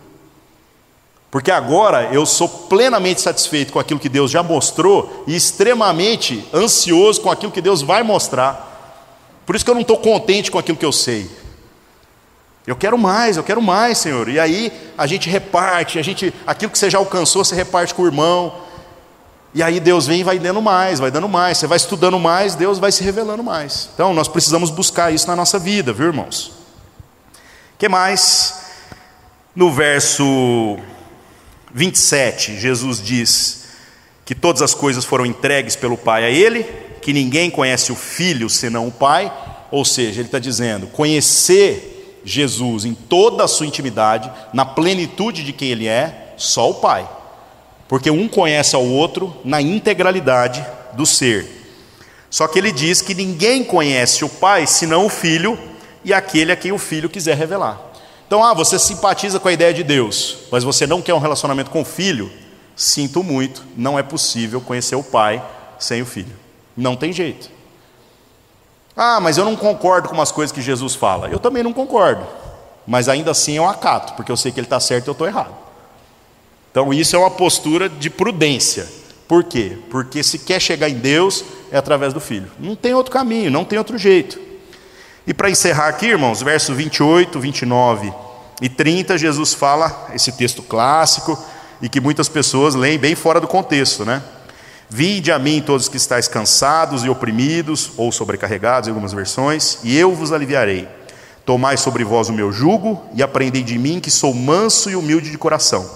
[1.30, 7.20] Porque agora eu sou plenamente satisfeito com aquilo que Deus já mostrou e extremamente ansioso
[7.20, 8.73] com aquilo que Deus vai mostrar.
[9.46, 11.30] Por isso que eu não estou contente com aquilo que eu sei.
[12.66, 14.28] Eu quero mais, eu quero mais, Senhor.
[14.28, 18.02] E aí a gente reparte, a gente, aquilo que você já alcançou, você reparte com
[18.02, 18.62] o irmão.
[19.52, 21.58] E aí Deus vem e vai dando mais, vai dando mais.
[21.58, 23.90] Você vai estudando mais, Deus vai se revelando mais.
[23.92, 26.52] Então nós precisamos buscar isso na nossa vida, viu, irmãos?
[27.78, 28.62] Que mais?
[29.54, 30.78] No verso
[31.74, 33.64] 27, Jesus diz
[34.24, 38.48] que todas as coisas foram entregues pelo Pai a Ele que ninguém conhece o Filho
[38.48, 39.30] senão o Pai,
[39.70, 45.52] ou seja, ele está dizendo, conhecer Jesus em toda a sua intimidade, na plenitude de
[45.52, 47.06] quem Ele é, só o Pai,
[47.86, 51.46] porque um conhece ao outro na integralidade do ser.
[52.30, 55.58] Só que ele diz que ninguém conhece o Pai senão o Filho
[56.02, 57.78] e aquele a quem o Filho quiser revelar.
[58.26, 61.70] Então, ah, você simpatiza com a ideia de Deus, mas você não quer um relacionamento
[61.70, 62.32] com o Filho?
[62.74, 65.44] Sinto muito, não é possível conhecer o Pai
[65.78, 66.43] sem o Filho.
[66.76, 67.50] Não tem jeito.
[68.96, 71.28] Ah, mas eu não concordo com umas coisas que Jesus fala.
[71.28, 72.26] Eu também não concordo.
[72.86, 75.26] Mas ainda assim eu acato, porque eu sei que ele está certo e eu estou
[75.26, 75.54] errado.
[76.70, 78.86] Então isso é uma postura de prudência.
[79.26, 79.78] Por quê?
[79.90, 82.50] Porque se quer chegar em Deus, é através do Filho.
[82.58, 84.38] Não tem outro caminho, não tem outro jeito.
[85.26, 88.12] E para encerrar aqui, irmãos, versos 28, 29
[88.60, 91.42] e 30, Jesus fala esse texto clássico
[91.80, 94.22] e que muitas pessoas leem bem fora do contexto, né?
[94.88, 99.96] Vinde a mim todos que estáis cansados e oprimidos, ou sobrecarregados, em algumas versões, e
[99.96, 100.88] eu vos aliviarei.
[101.44, 105.30] Tomai sobre vós o meu jugo e aprendei de mim, que sou manso e humilde
[105.30, 105.88] de coração,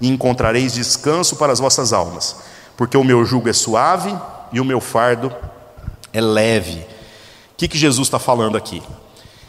[0.00, 2.36] e encontrareis descanso para as vossas almas,
[2.76, 4.14] porque o meu jugo é suave
[4.52, 5.34] e o meu fardo
[6.12, 6.80] é leve.
[7.52, 8.82] O que, que Jesus está falando aqui?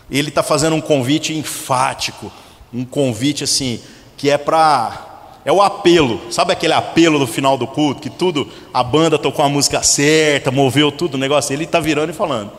[0.09, 2.31] Ele está fazendo um convite enfático,
[2.73, 3.81] um convite assim,
[4.15, 5.12] que é para
[5.45, 9.43] é o apelo, sabe aquele apelo no final do culto, que tudo, a banda tocou
[9.43, 12.51] a música certa, moveu tudo o negócio, ele está virando e falando: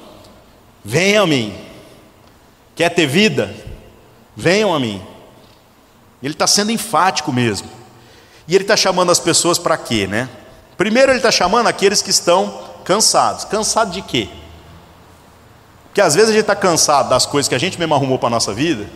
[0.85, 1.55] Venham a mim,
[2.76, 3.55] quer ter vida?
[4.37, 5.01] Venham a mim.
[6.22, 7.68] Ele está sendo enfático mesmo.
[8.47, 10.28] E ele está chamando as pessoas para quê, né?
[10.76, 13.45] Primeiro ele está chamando aqueles que estão cansados.
[13.45, 14.28] Cansado de quê?
[15.87, 18.26] Porque às vezes a gente está cansado das coisas que a gente mesmo arrumou para
[18.26, 18.87] a nossa vida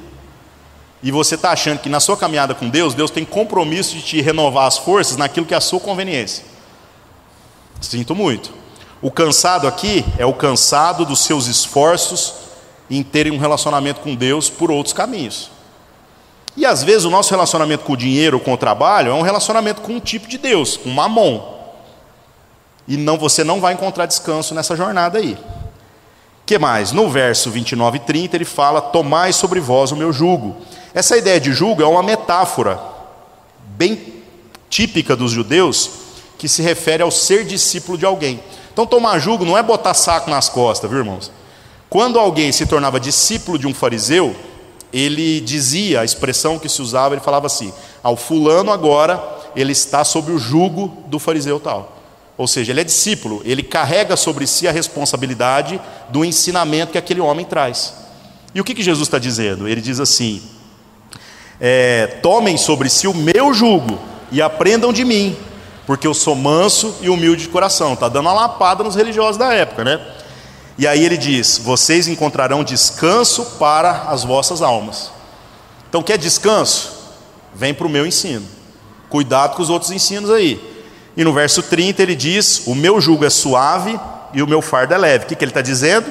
[1.03, 4.21] e você está achando que na sua caminhada com Deus, Deus tem compromisso de te
[4.21, 6.45] renovar as forças naquilo que é a sua conveniência.
[7.81, 8.53] Sinto muito.
[9.01, 12.35] O cansado aqui é o cansado dos seus esforços
[12.91, 15.51] em terem um relacionamento com Deus por outros caminhos.
[16.57, 19.81] E às vezes o nosso relacionamento com o dinheiro, com o trabalho, é um relacionamento
[19.81, 21.57] com um tipo de Deus, com mamon.
[22.89, 25.39] E não, você não vai encontrar descanso nessa jornada aí.
[26.45, 26.91] que mais?
[26.91, 30.57] No verso 29 e 30 ele fala: Tomai sobre vós o meu jugo.
[30.95, 32.81] Essa ideia de jugo é uma metáfora
[33.77, 34.23] bem
[34.69, 35.91] típica dos judeus
[36.37, 38.41] que se refere ao ser discípulo de alguém.
[38.73, 41.33] Então, tomar jugo não é botar saco nas costas, viu, irmãos?
[41.91, 44.37] Quando alguém se tornava discípulo de um fariseu,
[44.93, 47.73] ele dizia, a expressão que se usava, ele falava assim:
[48.03, 49.23] ao fulano agora,
[49.57, 51.97] ele está sob o jugo do fariseu tal.
[52.37, 57.21] Ou seja, ele é discípulo, ele carrega sobre si a responsabilidade do ensinamento que aquele
[57.21, 57.95] homem traz.
[58.55, 59.67] E o que, que Jesus está dizendo?
[59.67, 60.41] Ele diz assim:
[61.61, 63.99] é, tomem sobre si o meu jugo
[64.31, 65.37] e aprendam de mim,
[65.87, 67.95] porque eu sou manso e humilde de coração.
[67.95, 70.01] Está dando uma lapada nos religiosos da época, né?
[70.79, 75.11] E aí ele diz: vocês encontrarão descanso para as vossas almas.
[75.89, 76.93] Então, quer descanso?
[77.55, 78.47] Vem para o meu ensino.
[79.09, 80.61] Cuidado com os outros ensinos aí.
[81.17, 83.99] E no verso 30 ele diz: O meu jugo é suave
[84.33, 85.25] e o meu fardo é leve.
[85.25, 86.07] O que, que ele está dizendo?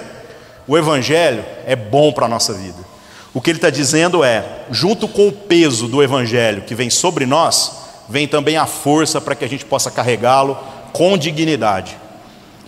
[0.68, 2.97] O Evangelho é bom para a nossa vida.
[3.34, 7.26] O que ele está dizendo é: junto com o peso do Evangelho que vem sobre
[7.26, 7.72] nós,
[8.10, 10.58] vem também a força para que a gente possa carregá-lo
[10.94, 11.98] com dignidade.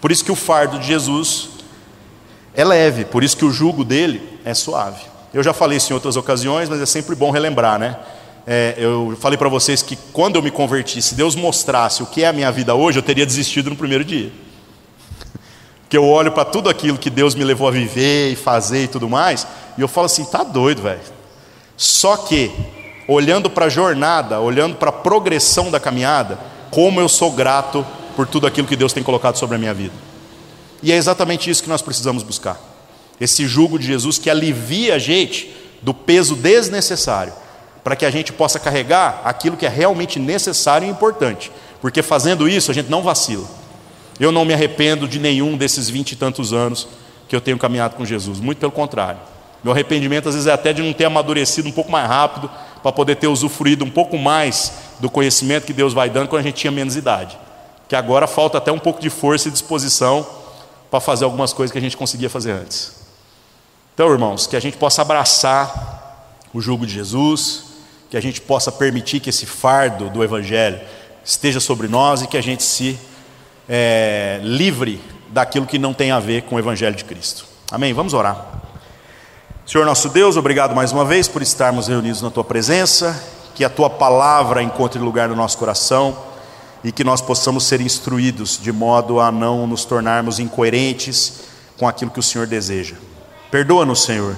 [0.02, 1.50] Por isso que o fardo de Jesus
[2.54, 5.02] é leve, por isso que o jugo dele é suave.
[5.34, 7.98] Eu já falei isso em outras ocasiões, mas é sempre bom relembrar, né?
[8.48, 12.24] É, eu falei para vocês que quando eu me converti, se Deus mostrasse o que
[12.24, 14.32] é a minha vida hoje, eu teria desistido no primeiro dia.
[15.82, 18.88] Porque eu olho para tudo aquilo que Deus me levou a viver e fazer e
[18.88, 19.46] tudo mais,
[19.80, 21.00] e eu falo assim: tá doido, velho.
[21.78, 22.52] Só que,
[23.08, 26.38] olhando para a jornada, olhando para a progressão da caminhada,
[26.70, 29.94] como eu sou grato por tudo aquilo que Deus tem colocado sobre a minha vida.
[30.84, 32.60] E é exatamente isso que nós precisamos buscar.
[33.22, 37.32] Esse jugo de Jesus que alivia a gente do peso desnecessário
[37.82, 42.50] para que a gente possa carregar aquilo que é realmente necessário e importante, porque fazendo
[42.50, 43.48] isso a gente não vacila.
[44.20, 46.90] Eu não me arrependo de nenhum desses vinte e tantos anos
[47.30, 49.20] que eu tenho caminhado com Jesus, muito pelo contrário.
[49.64, 52.50] Meu arrependimento às vezes é até de não ter amadurecido um pouco mais rápido,
[52.82, 56.44] para poder ter usufruído um pouco mais do conhecimento que Deus vai dando quando a
[56.44, 57.38] gente tinha menos idade.
[57.88, 60.26] Que agora falta até um pouco de força e disposição
[60.90, 63.00] para fazer algumas coisas que a gente conseguia fazer antes.
[63.94, 67.64] Então, irmãos, que a gente possa abraçar o jugo de Jesus,
[68.10, 70.80] que a gente possa permitir que esse fardo do Evangelho
[71.24, 72.98] esteja sobre nós e que a gente se
[73.68, 77.46] é, livre daquilo que não tem a ver com o Evangelho de Cristo.
[77.70, 77.94] Amém?
[77.94, 78.59] Vamos orar.
[79.70, 83.70] Senhor nosso Deus, obrigado mais uma vez por estarmos reunidos na Tua presença, que a
[83.70, 86.18] Tua palavra encontre lugar no nosso coração
[86.84, 91.42] e que nós possamos ser instruídos de modo a não nos tornarmos incoerentes
[91.78, 92.96] com aquilo que o Senhor deseja.
[93.52, 94.36] Perdoa-nos, Senhor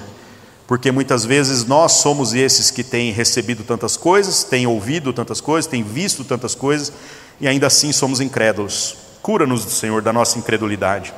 [0.66, 5.66] porque muitas vezes nós somos esses que têm recebido tantas coisas, têm ouvido tantas coisas,
[5.66, 6.92] têm visto tantas coisas
[7.40, 8.96] e ainda assim somos incrédulos.
[9.22, 11.12] Cura-nos, Senhor, da nossa incredulidade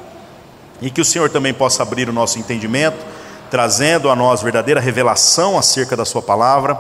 [0.80, 3.04] e que o Senhor também possa abrir o nosso entendimento,
[3.50, 6.74] trazendo a nós verdadeira revelação acerca da Sua palavra,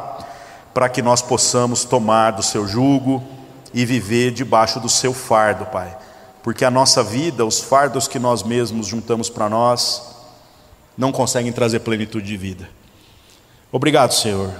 [0.72, 3.22] para que nós possamos tomar do Seu jugo
[3.72, 5.96] e viver debaixo do Seu fardo, Pai.
[6.42, 10.14] Porque a nossa vida, os fardos que nós mesmos juntamos para nós,
[10.96, 12.68] não conseguem trazer plenitude de vida.
[13.72, 14.52] Obrigado, Senhor,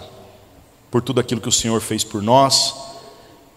[0.90, 2.74] por tudo aquilo que o Senhor fez por nós,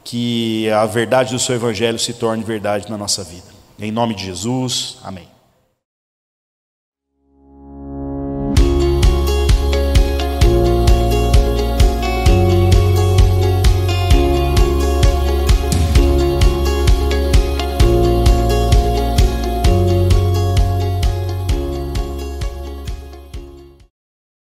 [0.04, 3.48] que a verdade do Seu Evangelho se torne verdade na nossa vida.
[3.80, 5.37] Em nome de Jesus, amém.